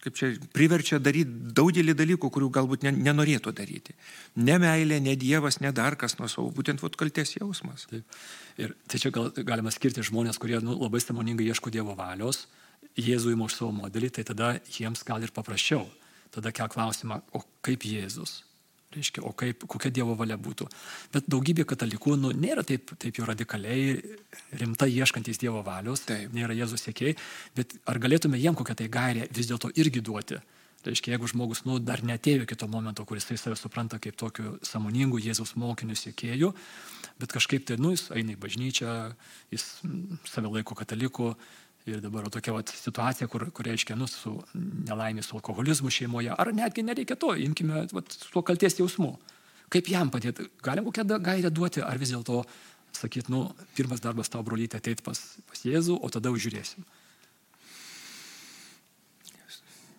kaip 0.05 0.17
čia, 0.19 0.29
priverčia 0.53 0.99
daryti 1.01 1.53
daugelį 1.57 1.95
dalykų, 1.97 2.29
kurių 2.31 2.51
galbūt 2.53 2.85
ne, 2.85 2.93
nenorėtų 3.09 3.53
daryti. 3.57 3.95
Ne 4.37 4.59
meilė, 4.61 5.01
ne 5.01 5.17
Dievas, 5.19 5.59
ne 5.63 5.73
dar 5.75 5.97
kas 5.99 6.19
nuo 6.19 6.29
savo, 6.31 6.51
būtent 6.53 6.83
vat, 6.85 6.95
kalties 6.99 7.35
jausmas. 7.39 7.87
Taip. 7.89 8.19
Ir 8.61 8.75
tai 8.87 9.01
čia 9.01 9.11
gal, 9.15 9.31
galima 9.33 9.73
skirti 9.73 10.05
žmonės, 10.05 10.39
kurie 10.41 10.61
nu, 10.63 10.77
labai 10.77 11.01
samoningai 11.03 11.49
ieško 11.49 11.73
Dievo 11.73 11.97
valios, 11.97 12.45
Jėzų 12.95 13.33
įmo 13.33 13.49
už 13.49 13.57
savo 13.57 13.73
modelį, 13.75 14.07
tai 14.15 14.23
tada 14.23 14.53
jiems 14.71 15.01
gal 15.03 15.23
ir 15.25 15.33
paprasčiau. 15.35 15.83
Tada 16.31 16.53
kel 16.55 16.69
klausimą, 16.71 17.19
o 17.35 17.41
kaip 17.65 17.83
Jėzus? 17.83 18.44
Reiškia, 18.95 19.23
o 19.27 19.31
kaip, 19.37 19.65
kokia 19.69 19.91
Dievo 19.93 20.15
valia 20.17 20.37
būtų. 20.41 20.67
Bet 21.13 21.29
daugybė 21.31 21.67
katalikų 21.69 22.17
nu, 22.21 22.33
nėra 22.35 22.65
taip, 22.67 22.95
taip 23.01 23.19
jau 23.19 23.27
radikaliai 23.29 23.95
rimtai 24.61 24.89
ieškantys 24.95 25.41
Dievo 25.41 25.63
valios, 25.65 26.05
taip. 26.07 26.33
nėra 26.35 26.55
Jėzus 26.57 26.87
sėkiai, 26.87 27.15
bet 27.55 27.77
ar 27.85 27.99
galėtume 27.99 28.39
jiem 28.41 28.57
kokią 28.57 28.77
tai 28.81 28.91
gairę 28.91 29.29
vis 29.35 29.51
dėlto 29.51 29.71
irgi 29.75 30.03
duoti? 30.05 30.41
Tai 30.85 30.91
reiškia, 30.93 31.15
jeigu 31.15 31.25
žmogus 31.31 31.63
nu, 31.65 31.79
dar 31.81 32.03
netėjo 32.05 32.43
iki 32.45 32.55
to 32.61 32.67
momento, 32.69 33.01
kuris 33.09 33.25
tai 33.25 33.39
save 33.41 33.55
supranta 33.57 33.97
kaip 33.97 34.13
tokiu 34.21 34.59
samoningu 34.61 35.17
Jėzaus 35.17 35.55
mokiniu 35.57 35.97
sėkėju, 35.97 36.51
bet 37.17 37.33
kažkaip 37.33 37.65
tai, 37.65 37.79
nu, 37.81 37.95
jis 37.95 38.11
eina 38.13 38.35
į 38.35 38.37
bažnyčią, 38.43 38.91
jis 39.49 39.65
save 40.29 40.51
laiko 40.53 40.77
kataliku, 40.77 41.31
Ir 41.85 41.99
dabar 42.01 42.25
tokia 42.33 42.53
vat, 42.55 42.71
situacija, 42.73 43.27
kur, 43.29 43.43
kur 43.53 43.67
reiškia, 43.69 43.93
nu, 43.99 44.07
su 44.09 44.31
nelaimės 44.57 45.29
su 45.29 45.37
alkoholizmu 45.37 45.91
šeimoje, 45.93 46.31
ar 46.33 46.49
netgi 46.57 46.81
nereikia 46.81 47.17
to, 47.21 47.35
imkime 47.37 47.83
vat, 47.93 48.15
su 48.15 48.31
to 48.33 48.41
kalties 48.45 48.79
jausmu. 48.79 49.11
Kaip 49.73 49.91
jam 49.93 50.09
padėti? 50.13 50.47
Galim 50.65 50.87
kokią 50.87 51.05
gairę 51.21 51.51
duoti, 51.53 51.83
ar 51.85 52.01
vis 52.01 52.13
dėlto 52.15 52.41
sakyti, 52.95 53.29
nu, 53.29 53.43
pirmas 53.77 54.01
darbas 54.01 54.33
tavo 54.33 54.47
brolyti 54.47 54.79
ateiti 54.79 55.05
pas, 55.05 55.21
pas 55.45 55.61
Jėzų, 55.67 55.99
o 56.01 56.09
tada 56.09 56.33
užžiūrėsim. 56.33 56.87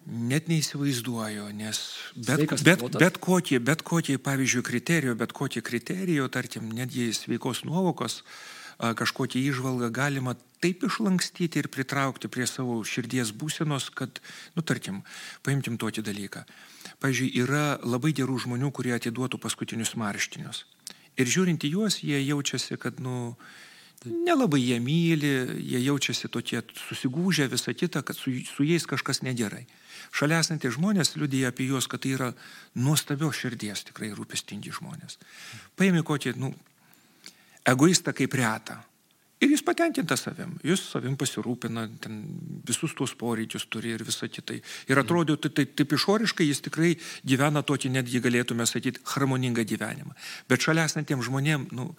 Net 0.07 0.50
neįsivaizduoju, 0.50 1.49
nes 1.59 1.78
bet, 2.14 2.43
Sveikas 2.43 2.66
bet, 2.66 2.83
bet, 2.99 3.23
kokie, 3.23 3.59
bet 3.62 3.87
kokie, 3.87 4.19
pavyzdžiui, 4.23 4.66
kriterijų, 4.66 5.16
bet 5.23 5.35
kokie 5.35 5.62
kriterijų, 5.66 6.28
tarkim, 6.35 6.71
netgi 6.75 7.09
sveikos 7.14 7.64
nuovokos, 7.66 8.21
uh, 8.23 8.65
kažkokią 8.78 9.40
įžvalgą 9.50 9.90
galima 9.95 10.37
taip 10.61 10.85
išlankstyti 10.85 11.61
ir 11.61 11.68
pritraukti 11.73 12.28
prie 12.33 12.47
savo 12.49 12.78
širdies 12.85 13.33
būsenos, 13.37 13.90
kad, 13.95 14.21
nu 14.56 14.64
tarkim, 14.64 15.02
paimtim 15.47 15.76
tokį 15.80 16.04
dalyką. 16.06 16.45
Pavyzdžiui, 17.02 17.33
yra 17.45 17.78
labai 17.85 18.14
gerų 18.16 18.40
žmonių, 18.47 18.73
kurie 18.73 18.95
atiduotų 18.97 19.40
paskutinius 19.42 19.97
marštinius. 20.00 20.64
Ir 21.16 21.28
žiūrint 21.33 21.64
į 21.64 21.73
juos, 21.76 22.02
jie 22.04 22.21
jaučiasi, 22.21 22.76
kad, 22.80 23.00
nu, 23.00 23.37
nelabai 24.04 24.61
jie 24.61 24.78
myli, 24.80 25.33
jie 25.64 25.80
jaučiasi 25.85 26.28
tokie 26.33 26.61
susigūžę 26.88 27.49
visą 27.52 27.73
kitą, 27.76 28.04
kad 28.04 28.16
su, 28.16 28.33
su 28.45 28.66
jais 28.66 28.87
kažkas 28.88 29.23
negerai. 29.25 29.64
Šalia 30.14 30.40
esantys 30.45 30.76
žmonės 30.76 31.16
liudyja 31.16 31.50
apie 31.52 31.68
juos, 31.71 31.88
kad 31.90 32.04
tai 32.04 32.14
yra 32.16 32.30
nuostabios 32.76 33.40
širdies 33.40 33.87
tikrai 33.88 34.12
rūpestingi 34.16 34.73
žmonės. 34.76 35.18
Paėmė 35.76 36.04
kokį, 36.06 36.37
nu, 36.40 36.52
egoistą 37.66 38.14
kaip 38.16 38.35
retą. 38.38 38.78
Ir 39.37 39.50
jis 39.52 39.61
patenkintas 39.61 40.23
savim, 40.25 40.54
jis 40.64 40.80
savim 40.94 41.16
pasirūpina, 41.20 41.82
ten 42.00 42.23
visus 42.64 42.94
tuos 42.96 43.12
poreikius 43.20 43.66
turi 43.68 43.92
ir 43.92 44.04
visą 44.06 44.30
kitą. 44.32 44.56
Ir 44.88 45.00
atrodo, 45.02 45.37
tai, 45.37 45.50
tai 45.52 45.66
taip 45.68 45.92
išoriškai 45.92 46.46
jis 46.49 46.62
tikrai 46.64 46.94
gyvena 47.20 47.61
tokį, 47.66 47.90
netgi 47.99 48.23
galėtume 48.25 48.64
sakyti, 48.64 49.02
harmoningą 49.12 49.66
gyvenimą. 49.68 50.16
Bet 50.49 50.64
šalia 50.64 50.87
esantiems 50.88 51.28
žmonėms, 51.28 51.75
nu, 51.76 51.90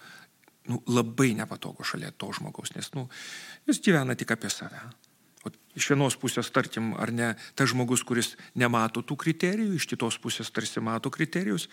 nu, 0.66 0.80
labai 0.90 1.30
nepatogu 1.38 1.86
šalia 1.86 2.10
to 2.10 2.32
žmogaus, 2.34 2.74
nes 2.74 2.90
nu, 2.98 3.06
jis 3.70 3.84
gyvena 3.86 4.18
tik 4.18 4.34
apie 4.34 4.50
save. 4.50 4.82
Iš 5.78 5.90
vienos 5.92 6.16
pusės, 6.18 6.50
tarkim, 6.50 6.90
ar 6.98 7.12
ne, 7.14 7.28
tas 7.58 7.70
žmogus, 7.70 8.02
kuris 8.06 8.32
nemato 8.58 9.02
tų 9.06 9.16
kriterijų, 9.20 9.76
iš 9.78 9.86
kitos 9.90 10.18
pusės 10.22 10.50
tarsi 10.54 10.82
mato 10.82 11.12
kriterijus. 11.14 11.68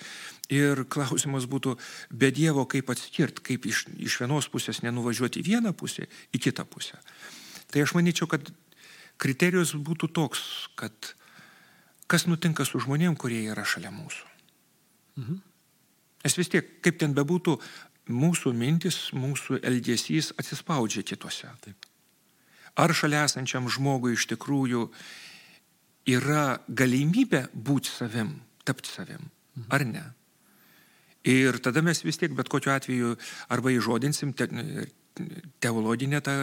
Ir 0.53 0.83
klausimas 0.91 1.47
būtų, 1.49 1.73
be 2.13 2.29
Dievo 2.35 2.67
kaip 2.69 2.91
atskirti, 2.93 3.43
kaip 3.49 3.65
iš, 3.65 3.85
iš 3.97 4.19
vienos 4.21 4.49
pusės 4.51 4.83
nenuvažiuoti 4.85 5.41
į 5.41 5.47
vieną 5.49 5.73
pusę, 5.77 6.09
į 6.35 6.43
kitą 6.47 6.67
pusę. 6.69 6.99
Tai 7.71 7.81
aš 7.81 7.95
manyčiau, 7.97 8.29
kad 8.29 8.51
kriterijus 9.21 9.73
būtų 9.73 10.11
toks, 10.13 10.45
kad 10.77 11.15
kas 12.11 12.27
nutinka 12.29 12.67
su 12.67 12.83
žmonėm, 12.83 13.17
kurie 13.17 13.41
yra 13.49 13.65
šalia 13.65 13.93
mūsų. 13.95 14.29
Mhm. 15.23 15.41
Nes 16.25 16.37
vis 16.37 16.49
tiek, 16.49 16.69
kaip 16.85 17.01
ten 17.01 17.13
bebūtų, 17.17 17.57
mūsų 18.13 18.53
mintis, 18.53 19.09
mūsų 19.17 19.59
elgesys 19.65 20.31
atsispaudžia 20.37 21.05
kitose. 21.05 21.49
Taip 21.65 21.94
ar 22.75 22.93
šalia 22.93 23.25
esančiam 23.29 23.69
žmogui 23.71 24.15
iš 24.15 24.27
tikrųjų 24.33 24.87
yra 26.15 26.59
galimybė 26.67 27.47
būti 27.53 27.89
savim, 27.89 28.35
tapti 28.67 28.91
savim, 28.91 29.29
ar 29.73 29.85
ne. 29.87 30.03
Ir 31.25 31.57
tada 31.63 31.81
mes 31.81 32.03
vis 32.05 32.19
tiek 32.21 32.35
bet 32.37 32.51
kokiu 32.51 32.75
atveju 32.75 33.15
arba 33.49 33.73
įžodinsim 33.73 34.35
te, 34.37 34.45
teologinę 35.63 36.21
tą 36.21 36.35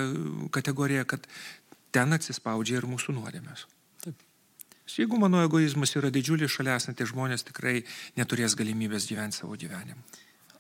kategoriją, 0.51 1.05
kad 1.07 1.29
ten 1.95 2.17
atsispaudžia 2.17 2.81
ir 2.81 2.89
mūsų 2.91 3.15
nuodėmės. 3.15 3.67
Taip. 4.03 4.25
Jeigu 4.97 5.21
mano 5.23 5.45
egoizmas 5.47 5.95
yra 6.01 6.11
didžiulis, 6.11 6.51
šalia 6.51 6.81
esantys 6.81 7.13
žmonės 7.13 7.47
tikrai 7.47 7.85
neturės 8.19 8.57
galimybės 8.59 9.07
gyventi 9.13 9.39
savo 9.39 9.55
gyvenimą. 9.61 10.03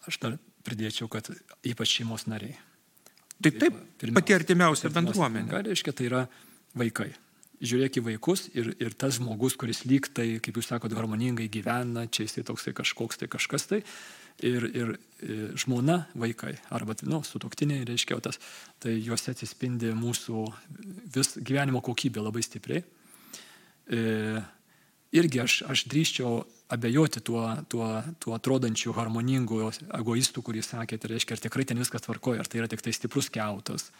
Aš 0.06 0.20
dar 0.22 0.38
pridėčiau, 0.66 1.10
kad 1.10 1.32
ypač 1.66 1.98
šeimos 1.98 2.28
nariai 2.30 2.54
Tai 3.42 3.52
taip, 3.58 3.76
pirmiausia, 4.00 4.20
pati 4.20 4.36
artimiausia 4.36 4.90
bendruomenė. 4.94 5.50
Ką 5.50 5.62
reiškia, 5.68 5.94
tai 5.98 6.08
yra 6.08 6.24
vaikai. 6.78 7.10
žiūrėk 7.62 8.00
į 8.00 8.02
vaikus 8.08 8.48
ir, 8.58 8.72
ir 8.82 8.94
tas 8.98 9.20
žmogus, 9.20 9.54
kuris 9.58 9.84
lyg 9.86 10.08
tai, 10.14 10.40
kaip 10.42 10.56
jūs 10.58 10.72
sakote, 10.72 10.96
harmoningai 10.98 11.46
gyvena, 11.52 12.08
čia 12.10 12.26
jisai 12.26 12.42
toksai 12.48 12.72
kažkoks 12.74 13.20
tai 13.20 13.28
kažkas 13.30 13.68
tai, 13.70 13.78
ir, 14.42 14.66
ir 14.66 14.90
e, 15.22 15.36
žmona, 15.62 16.00
vaikai, 16.18 16.56
arba, 16.74 16.96
nu, 17.06 17.20
sutoktiniai, 17.26 17.84
reiškia, 17.86 18.18
tas, 18.24 18.40
tai 18.82 18.96
juose 18.98 19.30
atsispindi 19.30 19.92
mūsų 19.94 20.42
vis 21.14 21.36
gyvenimo 21.38 21.84
kokybė 21.84 22.24
labai 22.24 22.42
stipriai. 22.42 22.82
E, 23.86 24.42
irgi 25.12 25.42
aš, 25.42 25.56
aš 25.68 25.84
drįščiau 25.92 26.42
abejoti 26.72 27.20
tuo, 27.24 27.44
tuo, 27.68 27.88
tuo 28.22 28.36
atrodančiu 28.36 28.94
harmoningu 28.96 29.60
egoistu, 29.98 30.44
kurį 30.44 30.64
sakėte, 30.64 31.04
tai 31.04 31.14
reiškia, 31.14 31.36
ar 31.36 31.42
tikrai 31.44 31.66
ten 31.68 31.80
viskas 31.82 32.04
tvarkoja, 32.06 32.40
ar 32.40 32.48
tai 32.48 32.62
yra 32.62 32.70
tik 32.72 32.84
tai 32.84 32.94
stiprus 32.96 33.28
keutas, 33.32 33.90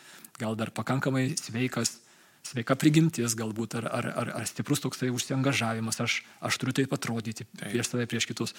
gal 0.40 0.56
dar 0.56 0.72
pakankamai 0.72 1.34
sveikas, 1.36 1.98
sveika 2.46 2.74
prigimtis 2.78 3.36
galbūt, 3.38 3.76
ar, 3.78 3.86
ar, 3.92 4.08
ar, 4.22 4.30
ar 4.40 4.48
stiprus 4.48 4.82
toksai 4.82 5.12
užsiengažavimas, 5.14 6.00
aš, 6.02 6.16
aš 6.42 6.58
turiu 6.58 6.74
taip 6.80 6.96
atrodyti 6.96 7.46
prieš 7.60 7.92
save, 7.92 8.08
prieš 8.10 8.26
kitus. 8.30 8.56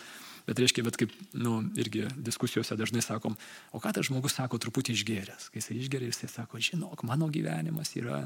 Bet 0.47 0.59
reiškia, 0.59 0.85
bet 0.87 0.99
kaip, 0.99 1.11
nu, 1.39 1.57
irgi 1.79 2.05
diskusijose 2.19 2.77
dažnai 2.79 3.03
sakom, 3.03 3.35
o 3.71 3.81
ką 3.83 3.93
tas 3.95 4.07
žmogus 4.07 4.37
sako 4.37 4.59
truputį 4.61 4.95
išgeręs. 4.95 5.49
Kai 5.51 5.61
jisai 5.61 5.77
išgeria, 5.81 6.11
jisai 6.13 6.31
sako, 6.31 6.61
žinok, 6.63 7.03
mano 7.07 7.29
gyvenimas 7.31 7.91
yra, 7.99 8.23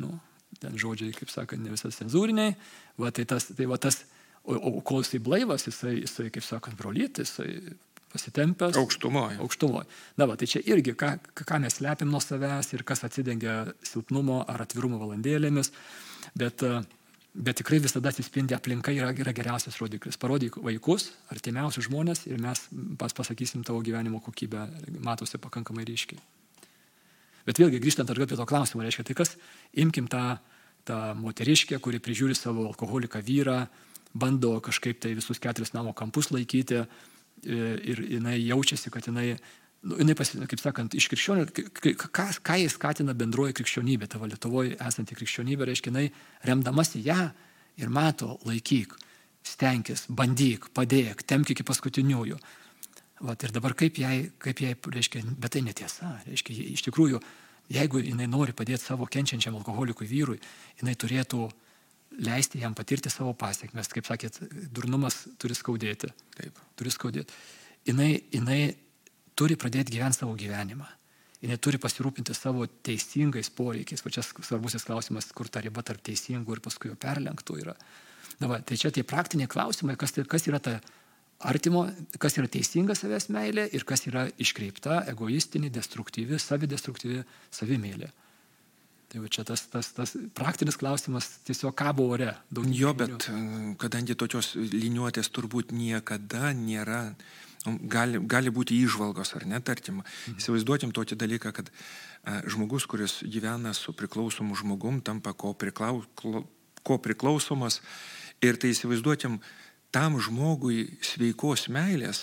nu, 0.00 0.12
ten 0.60 0.76
žodžiai, 0.80 1.14
kaip 1.16 1.32
sakant, 1.32 1.62
ne 1.64 1.72
visas 1.74 1.98
cenzūriniai, 2.00 2.54
va 3.00 3.10
tai 3.14 3.26
tas, 3.28 3.50
tai 3.54 3.66
va 3.70 3.78
tas, 3.80 4.02
o, 4.44 4.54
o 4.54 4.80
kol 4.86 5.02
jisai 5.02 5.22
blaivas, 5.24 5.66
jisai, 5.68 5.96
jisai 6.02 6.30
kaip 6.34 6.46
sakant, 6.46 6.78
brolytis, 6.78 7.34
jisai 7.34 7.76
pasitempęs. 8.14 8.76
Aukštumoje. 8.78 9.38
Aukštumoje. 9.42 9.86
Na, 10.20 10.28
va, 10.30 10.36
tai 10.38 10.46
čia 10.50 10.62
irgi, 10.70 10.94
ką, 10.98 11.16
ką 11.34 11.60
mes 11.62 11.80
slepiam 11.80 12.12
nuo 12.12 12.22
savęs 12.22 12.70
ir 12.76 12.84
kas 12.86 13.02
atsidengia 13.06 13.64
silpnumo 13.86 14.42
ar 14.50 14.62
atvirumo 14.62 15.00
valandėlėmis, 15.02 15.72
bet, 16.38 16.62
bet 17.34 17.58
tikrai 17.60 17.80
visada 17.82 18.12
atsispindi 18.14 18.54
aplinka 18.54 18.94
yra, 18.94 19.10
yra 19.24 19.34
geriausias 19.34 19.80
rodiklis. 19.82 20.20
Parodyk 20.20 20.60
vaikus, 20.62 21.10
artimiausius 21.34 21.88
žmonės 21.90 22.26
ir 22.30 22.38
mes 22.42 22.68
pas 23.00 23.16
pasakysim 23.16 23.66
tavo 23.66 23.82
gyvenimo 23.84 24.22
kokybę, 24.22 24.68
matosi 25.02 25.42
pakankamai 25.42 25.86
ryškiai. 25.90 26.22
Bet 27.44 27.60
vėlgi 27.60 27.80
grįžtant 27.82 28.10
atgal 28.10 28.28
prie 28.28 28.38
to 28.38 28.46
klausimo, 28.48 28.84
reiškia, 28.84 29.04
tai 29.08 29.16
kas, 29.18 29.34
imkim 29.76 30.08
tą, 30.10 30.38
tą 30.88 31.00
moteriškę, 31.20 31.78
kuri 31.82 32.00
prižiūri 32.02 32.36
savo 32.38 32.64
alkoholiką 32.70 33.20
vyrą, 33.24 33.58
bando 34.14 34.54
kažkaip 34.64 35.02
tai 35.02 35.12
visus 35.18 35.42
keturis 35.42 35.74
namo 35.74 35.92
kampus 35.96 36.30
laikyti 36.32 36.80
e, 36.80 36.86
ir 37.92 38.02
jinai 38.14 38.38
jaučiasi, 38.40 38.92
kad 38.94 39.08
jinai, 39.10 39.34
nu, 39.84 39.98
jinai 40.00 40.16
pas, 40.16 40.30
kaip 40.50 40.62
sakant, 40.62 40.96
iš 40.96 41.08
krikščionių, 41.12 41.48
ką, 42.06 42.28
ką 42.46 42.58
jis 42.62 42.78
skatina 42.78 43.16
bendroji 43.18 43.56
krikščionybė, 43.58 44.08
tavo 44.14 44.30
Lietuvoje 44.30 44.78
esanti 44.78 45.18
krikščionybė, 45.18 45.68
reiškia, 45.68 45.92
jinai 45.92 46.06
remdamasi 46.46 47.02
ją 47.04 47.26
ir 47.80 47.90
mato, 47.90 48.38
laikyk, 48.46 48.94
stenkis, 49.44 50.06
bandyk, 50.08 50.70
padėk, 50.76 51.26
temk 51.28 51.50
iki 51.52 51.66
paskutiniųjų. 51.66 52.38
Vat, 53.22 53.44
ir 53.46 53.52
dabar 53.54 53.76
kaip 53.78 53.98
jai, 54.00 54.30
kaip 54.42 54.60
jai, 54.64 54.72
reiškia, 54.74 55.22
bet 55.38 55.54
tai 55.54 55.62
netiesa. 55.62 56.16
Reiškia, 56.26 56.56
iš 56.74 56.82
tikrųjų, 56.88 57.20
jeigu 57.72 58.02
jinai 58.02 58.26
nori 58.30 58.54
padėti 58.56 58.82
savo 58.82 59.06
kenčiančiam 59.06 59.54
alkoholikui 59.60 60.08
vyrui, 60.10 60.40
jinai 60.80 60.96
turėtų 60.98 61.46
leisti 62.24 62.60
jam 62.62 62.74
patirti 62.74 63.10
savo 63.10 63.32
pasiekmes. 63.38 63.90
Kaip 63.94 64.08
sakėt, 64.08 64.40
durnumas 64.74 65.24
turi 65.38 65.54
skaudėti. 65.56 66.10
Taip. 66.36 66.58
Turi 66.78 66.92
skaudėti. 66.94 67.38
Jinai, 67.86 68.10
jinai 68.32 68.60
turi 69.38 69.58
pradėti 69.60 69.94
gyventi 69.94 70.22
savo 70.22 70.34
gyvenimą. 70.38 70.86
Jinai 71.44 71.58
turi 71.60 71.78
pasirūpinti 71.82 72.34
savo 72.36 72.66
teisingais 72.86 73.50
poreikiais. 73.52 74.02
Va 74.04 74.12
čia 74.14 74.24
svarbusis 74.24 74.86
klausimas, 74.88 75.28
kur 75.36 75.50
ta 75.52 75.62
riba 75.64 75.84
tarp 75.86 76.02
teisingų 76.06 76.56
ir 76.56 76.62
paskui 76.64 76.90
jo 76.92 76.98
perlenktų 77.00 77.58
yra. 77.60 77.74
Na, 78.40 78.48
va, 78.50 78.60
tai 78.64 78.78
čia 78.80 78.90
tie 78.94 79.04
praktiniai 79.06 79.50
klausimai, 79.50 79.98
kas, 80.00 80.14
tai, 80.16 80.24
kas 80.26 80.48
yra 80.48 80.58
ta 80.62 80.78
artimo, 81.44 81.84
kas 82.20 82.38
yra 82.40 82.48
teisinga 82.50 82.96
savęs 82.98 83.28
meilė 83.34 83.68
ir 83.76 83.84
kas 83.88 84.06
yra 84.08 84.26
iškreipta, 84.40 85.02
egoistinė, 85.12 85.70
destruktyvi, 85.74 86.40
savidestruktyvi 86.40 87.22
savimėlė. 87.54 88.10
Tai 89.14 89.20
va 89.22 89.28
čia 89.30 89.44
tas, 89.46 89.62
tas, 89.70 89.92
tas 89.94 90.16
praktinis 90.34 90.74
klausimas 90.80 91.28
tiesiog 91.46 91.76
kabo 91.78 92.08
ore. 92.16 92.32
Jo, 92.74 92.90
bet 92.98 93.28
e, 93.30 93.36
kadangi 93.78 94.16
tokios 94.18 94.56
liniuotės 94.58 95.30
turbūt 95.30 95.70
niekada 95.70 96.50
nėra, 96.58 97.04
nu, 97.68 97.76
gali, 97.92 98.18
gali 98.26 98.50
būti 98.50 98.80
įžvalgos 98.82 99.36
ar 99.38 99.46
ne, 99.46 99.60
tarkim, 99.62 100.00
mhm. 100.02 100.40
įsivaizduotim 100.42 100.96
tokį 100.96 101.20
dalyką, 101.20 101.54
kad 101.54 101.70
a, 101.70 101.76
e, 101.76 102.40
žmogus, 102.50 102.88
kuris 102.90 103.20
gyvena 103.22 103.70
su 103.78 103.94
priklausomu 103.94 104.58
žmogum, 104.58 104.98
tampa 104.98 105.30
ko, 105.30 105.54
priklau, 105.54 106.02
ko 106.82 106.98
priklausomas 106.98 107.78
ir 108.42 108.58
tai 108.58 108.74
įsivaizduotim, 108.74 109.38
tam 109.94 110.18
žmogui 110.22 110.88
sveikos 111.04 111.68
meilės 111.72 112.22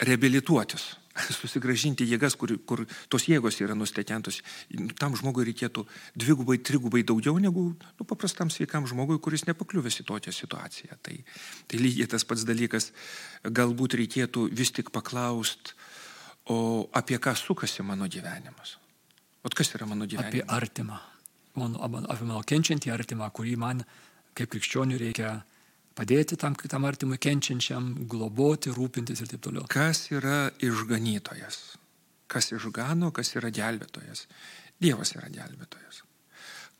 reabilituotis, 0.00 0.94
susigražinti 1.40 2.06
jėgas, 2.08 2.36
kur, 2.38 2.52
kur 2.68 2.84
tos 3.12 3.26
jėgos 3.28 3.58
yra 3.64 3.76
nustetentos. 3.76 4.40
Tam 5.00 5.16
žmogui 5.18 5.46
reikėtų 5.48 5.84
dvigubai, 6.20 6.58
trigubai 6.64 7.02
daugiau 7.06 7.40
negu 7.42 7.70
nu, 7.74 8.06
paprastam 8.08 8.52
sveikam 8.52 8.88
žmogui, 8.88 9.18
kuris 9.22 9.46
nepakliuvęs 9.48 10.00
į 10.02 10.06
tokią 10.10 10.34
situaciją. 10.36 11.00
Tai, 11.04 11.16
tai 11.68 11.80
lygiai 11.80 12.08
tas 12.10 12.26
pats 12.28 12.46
dalykas, 12.48 12.90
galbūt 13.44 13.98
reikėtų 14.00 14.48
vis 14.52 14.72
tik 14.76 14.92
paklausti, 14.94 15.76
o 16.50 16.88
apie 16.96 17.18
ką 17.22 17.34
sukasi 17.38 17.84
mano 17.86 18.08
gyvenimas. 18.10 18.76
O 19.44 19.50
kas 19.52 19.72
yra 19.76 19.86
mano 19.88 20.08
gyvenimas? 20.08 20.32
Apie 20.32 20.44
artimą. 20.44 20.98
Mano, 21.60 21.82
apie 21.82 22.26
mano 22.26 22.40
kenčiantį 22.46 22.92
artimą, 22.94 23.28
kurį 23.34 23.56
man 23.60 23.84
kaip 24.36 24.50
krikščionių 24.52 24.98
reikia 25.00 25.38
padėti 26.00 26.38
tam 26.40 26.56
kitam 26.56 26.86
artimui 26.88 27.20
kenčiančiam, 27.20 27.92
globoti, 28.08 28.72
rūpintis 28.72 29.20
ir 29.20 29.28
taip 29.30 29.44
toliau. 29.44 29.66
Kas 29.70 30.06
yra 30.14 30.48
išganytojas? 30.64 31.60
Kas 32.30 32.52
išgano, 32.54 33.10
kas 33.12 33.34
yra 33.36 33.50
gelbėtojas? 33.52 34.24
Dievas 34.80 35.12
yra 35.16 35.28
gelbėtojas. 35.32 36.04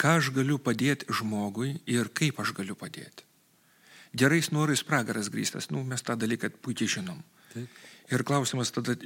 Ką 0.01 0.17
aš 0.17 0.31
galiu 0.33 0.57
padėti 0.63 1.11
žmogui 1.13 1.75
ir 1.91 2.09
kaip 2.17 2.41
aš 2.41 2.55
galiu 2.57 2.77
padėti? 2.79 3.27
Gerais 4.17 4.49
norais 4.51 4.81
pragaras 4.83 5.29
grįstas, 5.31 5.69
nu, 5.71 5.85
mes 5.87 6.03
tą 6.03 6.17
dalyką 6.19 6.49
puikiai 6.65 6.89
žinom. 6.97 7.21
Taip. 7.53 7.83
Ir 8.11 8.25
klausimas 8.27 8.73
tada 8.75 8.97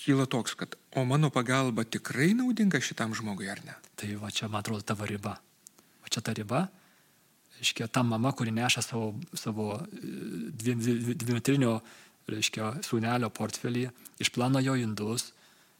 kyla 0.00 0.28
toks, 0.30 0.54
kad 0.56 0.76
o 0.96 1.04
mano 1.04 1.32
pagalba 1.34 1.84
tikrai 1.84 2.30
naudinga 2.36 2.80
šitam 2.80 3.12
žmogui 3.16 3.50
ar 3.50 3.60
ne? 3.66 3.74
Tai 3.98 4.08
va 4.22 4.30
čia, 4.30 4.48
man 4.48 4.62
atrodo, 4.62 4.86
tavo 4.86 5.08
riba. 5.08 5.34
Va 6.00 6.12
čia 6.12 6.22
ta 6.24 6.32
riba, 6.36 6.62
reiškia, 7.58 7.88
ta 7.88 8.02
mama, 8.02 8.32
kuri 8.32 8.52
neša 8.54 8.82
savo, 8.84 9.14
savo 9.34 9.72
e, 9.76 10.74
dvimetrinio, 11.22 11.78
reiškia, 12.30 12.72
sūnelio 12.86 13.30
portfelį, 13.34 13.86
išplano 14.22 14.62
jo 14.64 14.76
indus, 14.80 15.30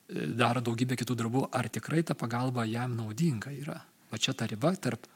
e, 0.09 0.27
daro 0.39 0.63
daugybę 0.65 0.99
kitų 0.99 1.19
darbų, 1.23 1.47
ar 1.53 1.69
tikrai 1.73 2.05
ta 2.07 2.17
pagalba 2.19 2.67
jam 2.71 2.97
naudinga 2.99 3.53
yra. 3.55 3.79
Va 4.11 4.19
čia 4.23 4.35
ta 4.35 4.47
riba 4.47 4.75
tarp, 4.77 5.09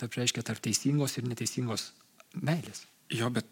tarp, 0.00 0.14
reiškia, 0.20 0.44
tarp 0.46 0.62
teisingos 0.64 1.18
ir 1.18 1.28
neteisingos 1.28 1.92
meilės. 2.34 2.86
Jo, 3.12 3.30
bet 3.32 3.48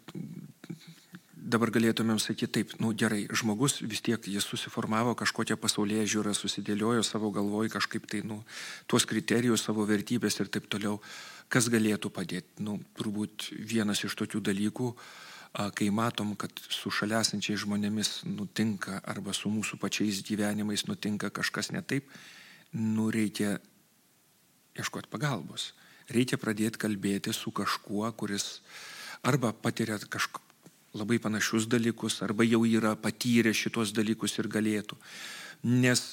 dabar 1.47 1.71
galėtumėm 1.71 2.19
sakyti 2.19 2.59
taip, 2.59 2.73
nu 2.83 2.91
gerai, 2.97 3.23
žmogus 3.31 3.79
vis 3.79 4.01
tiek 4.03 4.23
jis 4.27 4.45
susiformavo 4.47 5.13
kažkokią 5.17 5.55
pasaulyje 5.61 6.03
žiūrą, 6.13 6.33
susidėliojo 6.35 7.05
savo 7.07 7.31
galvoj 7.35 7.71
kažkaip 7.71 8.07
tai, 8.11 8.21
nu, 8.27 8.41
tuos 8.91 9.07
kriterijus, 9.07 9.63
savo 9.63 9.85
vertybės 9.87 10.39
ir 10.41 10.51
taip 10.51 10.67
toliau. 10.71 10.99
Kas 11.47 11.69
galėtų 11.71 12.11
padėti? 12.11 12.59
Nu, 12.67 12.75
turbūt 12.99 13.47
vienas 13.55 14.03
iš 14.03 14.17
tokių 14.19 14.41
dalykų, 14.49 14.89
kai 15.79 15.87
matom, 15.95 16.35
kad 16.35 16.51
su 16.67 16.91
šalia 16.91 17.21
esančiais 17.23 17.63
žmonėmis 17.63 18.11
nutinka 18.27 18.99
arba 19.07 19.33
su 19.33 19.49
mūsų 19.49 19.79
pačiais 19.79 20.19
gyvenimais 20.27 20.83
nutinka 20.89 21.31
kažkas 21.31 21.71
ne 21.71 21.81
taip, 21.81 22.11
nu 22.75 23.07
reikia 23.13 23.55
ieškoti 24.77 25.09
pagalbos. 25.09 25.71
Reikia 26.11 26.39
pradėti 26.39 26.83
kalbėti 26.83 27.31
su 27.35 27.51
kažkuo, 27.55 28.03
kuris 28.19 28.59
arba 29.23 29.53
patiria 29.55 29.97
kažką 30.03 30.43
labai 30.97 31.19
panašius 31.23 31.67
dalykus, 31.69 32.21
arba 32.25 32.45
jau 32.47 32.63
yra 32.65 32.95
patyrę 32.99 33.53
šitos 33.55 33.93
dalykus 33.95 34.37
ir 34.41 34.49
galėtų. 34.51 34.97
Nes 35.67 36.03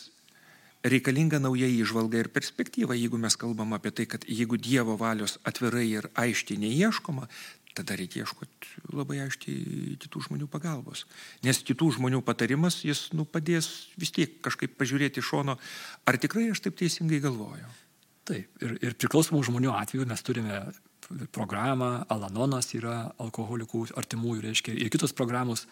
reikalinga 0.84 1.40
nauja 1.40 1.68
įžvalga 1.70 2.20
ir 2.20 2.30
perspektyva, 2.32 2.96
jeigu 2.98 3.18
mes 3.20 3.36
kalbam 3.40 3.72
apie 3.76 3.92
tai, 3.94 4.06
kad 4.10 4.24
jeigu 4.28 4.60
Dievo 4.60 4.98
valios 5.00 5.38
atvirai 5.48 5.86
ir 5.88 6.08
aiškiai 6.20 6.60
neieškoma, 6.60 7.28
tada 7.74 7.96
reikia 7.98 8.22
ieškoti 8.22 8.92
labai 8.94 9.18
aiškiai 9.24 9.96
kitų 10.02 10.22
žmonių 10.28 10.48
pagalbos. 10.50 11.04
Nes 11.46 11.58
kitų 11.66 11.90
žmonių 11.96 12.20
patarimas, 12.26 12.82
jis 12.86 13.08
nu, 13.16 13.26
padės 13.26 13.70
vis 13.98 14.14
tiek 14.14 14.36
kažkaip 14.44 14.76
pažiūrėti 14.78 15.22
iš 15.22 15.32
šono, 15.32 15.56
ar 16.06 16.20
tikrai 16.22 16.50
aš 16.52 16.62
taip 16.64 16.78
teisingai 16.78 17.18
galvoju. 17.24 17.72
Taip, 18.24 18.48
ir, 18.64 18.76
ir 18.80 18.94
priklausomų 18.96 19.42
žmonių 19.50 19.74
atveju 19.76 20.06
mes 20.08 20.22
turime 20.24 20.62
programą, 21.34 22.04
Alanonas 22.12 22.70
yra 22.76 23.10
alkoholikų 23.22 23.86
artimųjų, 23.98 24.44
reiškia, 24.48 24.74
ir 24.76 24.92
kitos 24.92 25.14
programos 25.16 25.66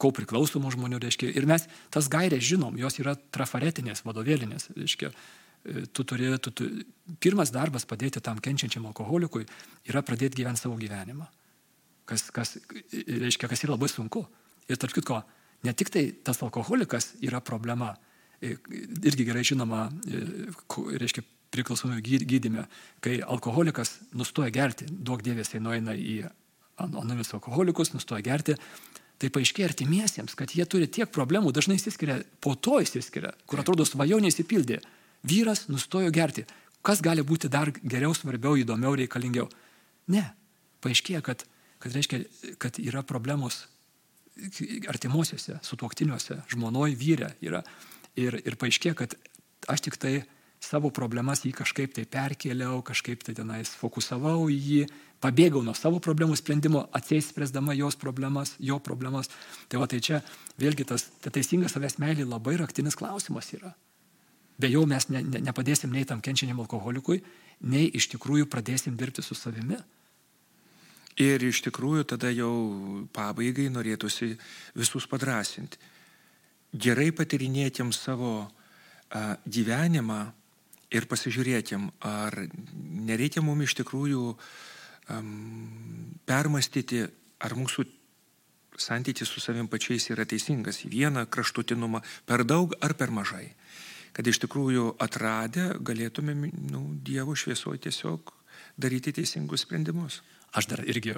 ko 0.00 0.10
priklausomų 0.14 0.72
žmonių, 0.74 0.98
reiškia, 1.02 1.30
ir 1.36 1.46
mes 1.46 1.66
tas 1.94 2.08
gairės 2.10 2.42
žinom, 2.46 2.78
jos 2.80 2.98
yra 3.02 3.14
trafaretinės, 3.34 4.02
vadovėlinės, 4.06 4.70
reiškia, 4.76 5.10
e, 5.10 5.84
tu 5.94 6.04
turi, 6.04 6.32
tu, 6.42 6.50
tu, 6.50 6.66
pirmas 7.22 7.52
darbas 7.54 7.86
padėti 7.86 8.22
tam 8.24 8.40
kenčiančiam 8.42 8.88
alkoholikui 8.90 9.46
yra 9.88 10.02
pradėti 10.02 10.42
gyventi 10.42 10.64
savo 10.64 10.78
gyvenimą. 10.80 11.28
Kas, 12.10 12.26
kas, 12.34 12.56
reiškia, 12.90 13.46
kas 13.50 13.62
yra 13.62 13.76
labai 13.76 13.88
sunku. 13.92 14.24
Ir 14.70 14.78
tarp 14.80 14.94
kitko, 14.96 15.20
ne 15.66 15.74
tik 15.74 15.92
tai 15.94 16.08
tas 16.26 16.42
alkoholikas 16.42 17.14
yra 17.22 17.38
problema, 17.44 17.94
irgi 18.40 19.26
gerai 19.28 19.44
žinoma, 19.46 19.86
reiškia, 20.98 21.22
priklausomybė 21.54 22.20
gydyme, 22.28 22.66
kai 23.04 23.18
alkoholikas 23.22 23.96
nustoja 24.16 24.52
gerti, 24.54 24.86
daug 24.90 25.22
dėvės 25.24 25.52
tai 25.52 25.60
nueina 25.62 25.96
į 25.96 26.22
anonimius 26.80 27.34
alkoholikus, 27.36 27.92
nustoja 27.94 28.22
gerti, 28.24 28.56
tai 29.20 29.28
paaiškėja 29.34 29.68
artimiesiems, 29.68 30.36
kad 30.38 30.54
jie 30.56 30.64
turi 30.64 30.88
tiek 30.88 31.10
problemų, 31.12 31.52
dažnai 31.52 31.76
įsiskiria, 31.76 32.20
po 32.40 32.54
to 32.56 32.78
įsiskiria, 32.80 33.34
kur 33.50 33.60
atrodo 33.60 33.84
svajonė 33.84 34.30
įsipildė. 34.32 34.80
Vyras 35.28 35.66
nustojo 35.68 36.08
gerti. 36.14 36.46
Kas 36.80 37.02
gali 37.04 37.20
būti 37.26 37.50
dar 37.52 37.68
geriau, 37.82 38.14
svarbiau, 38.16 38.56
įdomiau, 38.56 38.94
reikalingiau? 38.96 39.50
Ne. 40.08 40.24
Paaiškėja, 40.80 41.20
kad, 41.20 41.44
kad, 41.82 41.92
reiškia, 41.92 42.22
kad 42.62 42.78
yra 42.80 43.02
problemos 43.04 43.66
artimuosiuose, 44.88 45.58
sutuoktiniuose, 45.66 46.38
žmonoj, 46.54 46.94
vyrė 46.96 47.34
yra. 47.44 47.60
Ir, 48.16 48.38
ir 48.40 48.56
paaiškėja, 48.56 48.96
kad 48.96 49.18
aš 49.68 49.84
tik 49.84 50.00
tai 50.00 50.14
savo 50.60 50.90
problemas 50.94 51.44
jį 51.44 51.54
kažkaip 51.56 51.94
tai 51.96 52.04
perkėliau, 52.08 52.80
kažkaip 52.84 53.24
tai 53.24 53.34
tenais 53.36 53.72
fokusavau 53.80 54.48
į 54.52 54.58
jį, 54.60 54.80
pabėgau 55.20 55.62
nuo 55.64 55.74
savo 55.76 56.00
problemų 56.04 56.36
sprendimo, 56.38 56.84
atsės 56.96 57.30
spręsdama 57.32 57.74
jos 57.78 57.96
problemas, 58.00 58.54
jo 58.60 58.78
problemas. 58.80 59.30
Tai 59.68 59.80
va 59.82 59.88
tai 59.90 60.00
čia 60.04 60.20
vėlgi 60.60 60.86
tas 60.92 61.08
ta 61.20 61.32
teisingas 61.32 61.76
savęs 61.76 61.98
meilė 62.00 62.28
labai 62.28 62.58
raktinis 62.60 62.96
klausimas 62.96 63.52
yra. 63.56 63.72
Be 64.60 64.68
jo 64.68 64.84
mes 64.88 65.08
ne, 65.08 65.22
ne, 65.24 65.40
nepadėsim 65.48 65.92
nei 65.92 66.04
tam 66.04 66.20
kenčianiam 66.20 66.60
alkoholikui, 66.60 67.22
nei 67.64 67.88
iš 67.96 68.10
tikrųjų 68.12 68.48
pradėsim 68.52 68.96
dirbti 69.00 69.24
su 69.24 69.36
savimi. 69.36 69.78
Ir 71.20 71.42
iš 71.44 71.62
tikrųjų 71.66 72.04
tada 72.12 72.30
jau 72.32 72.52
pabaigai 73.16 73.68
norėtųsi 73.72 74.34
visus 74.76 75.08
padrasinti. 75.08 75.80
Gerai 76.70 77.08
patirinėtėm 77.16 77.90
savo 77.92 78.34
a, 78.44 79.36
gyvenimą, 79.44 80.20
ir 80.90 81.06
pasižiūrėkim, 81.10 81.88
ar 82.06 82.36
nereikia 83.06 83.42
mums 83.44 83.68
iš 83.68 83.78
tikrųjų 83.80 84.24
um, 84.34 86.18
permastyti, 86.28 87.04
ar 87.40 87.54
mūsų 87.58 87.86
santykis 88.80 89.28
su 89.28 89.42
savim 89.42 89.68
pačiais 89.70 90.08
yra 90.12 90.26
teisingas 90.28 90.82
į 90.86 90.92
vieną 90.94 91.26
kraštutinumą, 91.30 92.02
per 92.26 92.44
daug 92.48 92.74
ar 92.80 92.96
per 92.98 93.12
mažai. 93.14 93.52
Kad 94.16 94.26
iš 94.26 94.40
tikrųjų 94.42 94.96
atradę 94.98 95.70
galėtumėm 95.86 96.48
nu, 96.72 96.82
Dievo 97.06 97.36
šviesoje 97.38 97.84
tiesiog 97.86 98.32
daryti 98.80 99.14
teisingus 99.14 99.66
sprendimus. 99.66 100.20
Aš 100.56 100.66
dar 100.72 100.82
irgi 100.82 101.14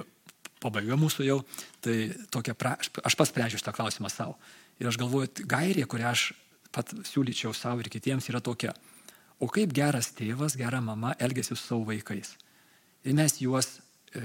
pabaiga 0.61 0.95
mūsų 0.99 1.25
jau, 1.25 1.39
tai 1.83 2.13
tokia, 2.31 2.53
pra, 2.55 2.75
aš 2.77 3.17
pats 3.17 3.33
sprendžiu 3.33 3.59
šitą 3.59 3.73
klausimą 3.75 4.11
savo. 4.13 4.37
Ir 4.79 4.89
aš 4.89 4.99
galvoju, 5.01 5.47
gairė, 5.49 5.87
kurią 5.89 6.11
aš 6.13 6.29
pat 6.73 6.93
siūlyčiau 7.09 7.53
savo 7.57 7.83
ir 7.83 7.89
kitiems, 7.93 8.29
yra 8.31 8.41
tokia 8.43 8.73
o 9.43 9.49
kaip 9.51 9.73
geras 9.75 10.13
tėvas, 10.15 10.55
gera 10.59 10.79
mama 10.81 11.13
elgesi 11.19 11.51
su 11.51 11.59
savo 11.59 11.89
vaikais. 11.89 12.35
Ir 13.03 13.17
mes 13.17 13.35
juos, 13.41 13.75
e, 14.15 14.21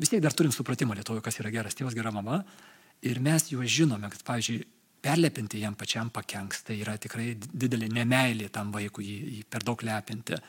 vis 0.00 0.10
tiek 0.10 0.22
dar 0.24 0.34
turim 0.34 0.54
supratimą 0.54 0.96
lietuvių, 0.98 1.22
kas 1.22 1.38
yra 1.38 1.52
geras 1.54 1.78
tėvas, 1.78 1.94
gera 1.94 2.10
mama, 2.14 2.40
ir 3.06 3.20
mes 3.22 3.46
juos 3.52 3.70
žinome, 3.70 4.10
kad, 4.10 4.24
pavyzdžiui, 4.26 4.64
perlepinti 5.04 5.60
jam 5.62 5.76
pačiam 5.78 6.10
pakenks, 6.10 6.64
tai 6.66 6.80
yra 6.82 6.96
tikrai 6.98 7.36
didelė 7.38 7.86
nemailė 7.94 8.48
tam 8.50 8.72
vaikui 8.74 9.06
jį, 9.06 9.18
jį 9.36 9.44
per 9.50 9.66
daug 9.66 9.82
lepinti. 9.86 10.40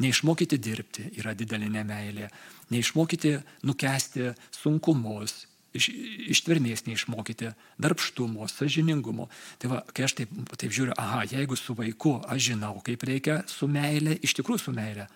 Neišmokyti 0.00 0.56
dirbti 0.56 1.10
yra 1.20 1.34
didelė 1.36 1.68
nemailė, 1.70 2.30
neišmokyti 2.72 3.34
nukesti 3.68 4.30
sunkumus, 4.56 5.34
iš, 5.76 5.88
ištvermės 6.36 6.84
neišmokyti, 6.86 7.52
darbštumo, 7.82 8.46
sažiningumo. 8.50 9.28
Tai 9.62 9.72
va, 9.72 9.82
kai 9.94 10.06
aš 10.06 10.16
taip, 10.20 10.32
taip 10.54 10.72
žiūriu, 10.74 10.94
aha, 11.00 11.24
jeigu 11.30 11.58
su 11.58 11.76
vaiku 11.78 12.18
aš 12.28 12.48
žinau, 12.52 12.74
kaip 12.86 13.04
reikia 13.08 13.42
su 13.50 13.68
meilė, 13.70 14.18
iš 14.24 14.36
tikrųjų 14.38 14.66
su 14.66 14.74
meilė 14.76 15.08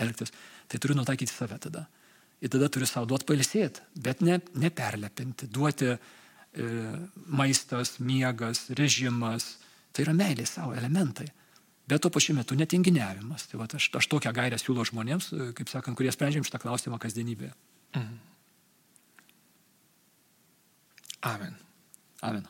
elgtis, 0.00 0.32
tai 0.70 0.80
turiu 0.80 0.96
nutaikyti 0.98 1.32
save 1.32 1.58
tada. 1.60 1.86
Ir 2.40 2.52
tada 2.52 2.70
turiu 2.72 2.88
savo 2.88 3.08
duoti 3.10 3.28
pailsėti, 3.28 3.84
bet 4.00 4.22
ne, 4.24 4.38
neperlepinti, 4.56 5.50
duoti 5.52 5.90
e, 5.92 5.98
maistas, 7.28 7.98
miegas, 8.00 8.70
režimas. 8.78 9.58
Tai 9.92 10.06
yra 10.06 10.14
meilė 10.16 10.46
savo 10.48 10.72
elementai. 10.78 11.26
Bet 11.90 12.04
tuo 12.04 12.12
pačiu 12.14 12.36
metu 12.38 12.54
netinginiavimas. 12.56 13.48
Tai 13.50 13.60
va, 13.60 13.66
aš, 13.76 13.90
aš 13.98 14.08
tokią 14.08 14.32
gairę 14.32 14.56
siūlau 14.62 14.86
žmonėms, 14.88 15.32
kaip 15.58 15.68
sakant, 15.72 15.98
kurie 15.98 16.12
sprendžiam 16.14 16.46
šitą 16.46 16.62
klausimą 16.62 17.00
kasdienybėje. 17.02 17.52
Mhm. 17.98 18.18
Amen. 21.24 21.56
Amen. 22.22 22.46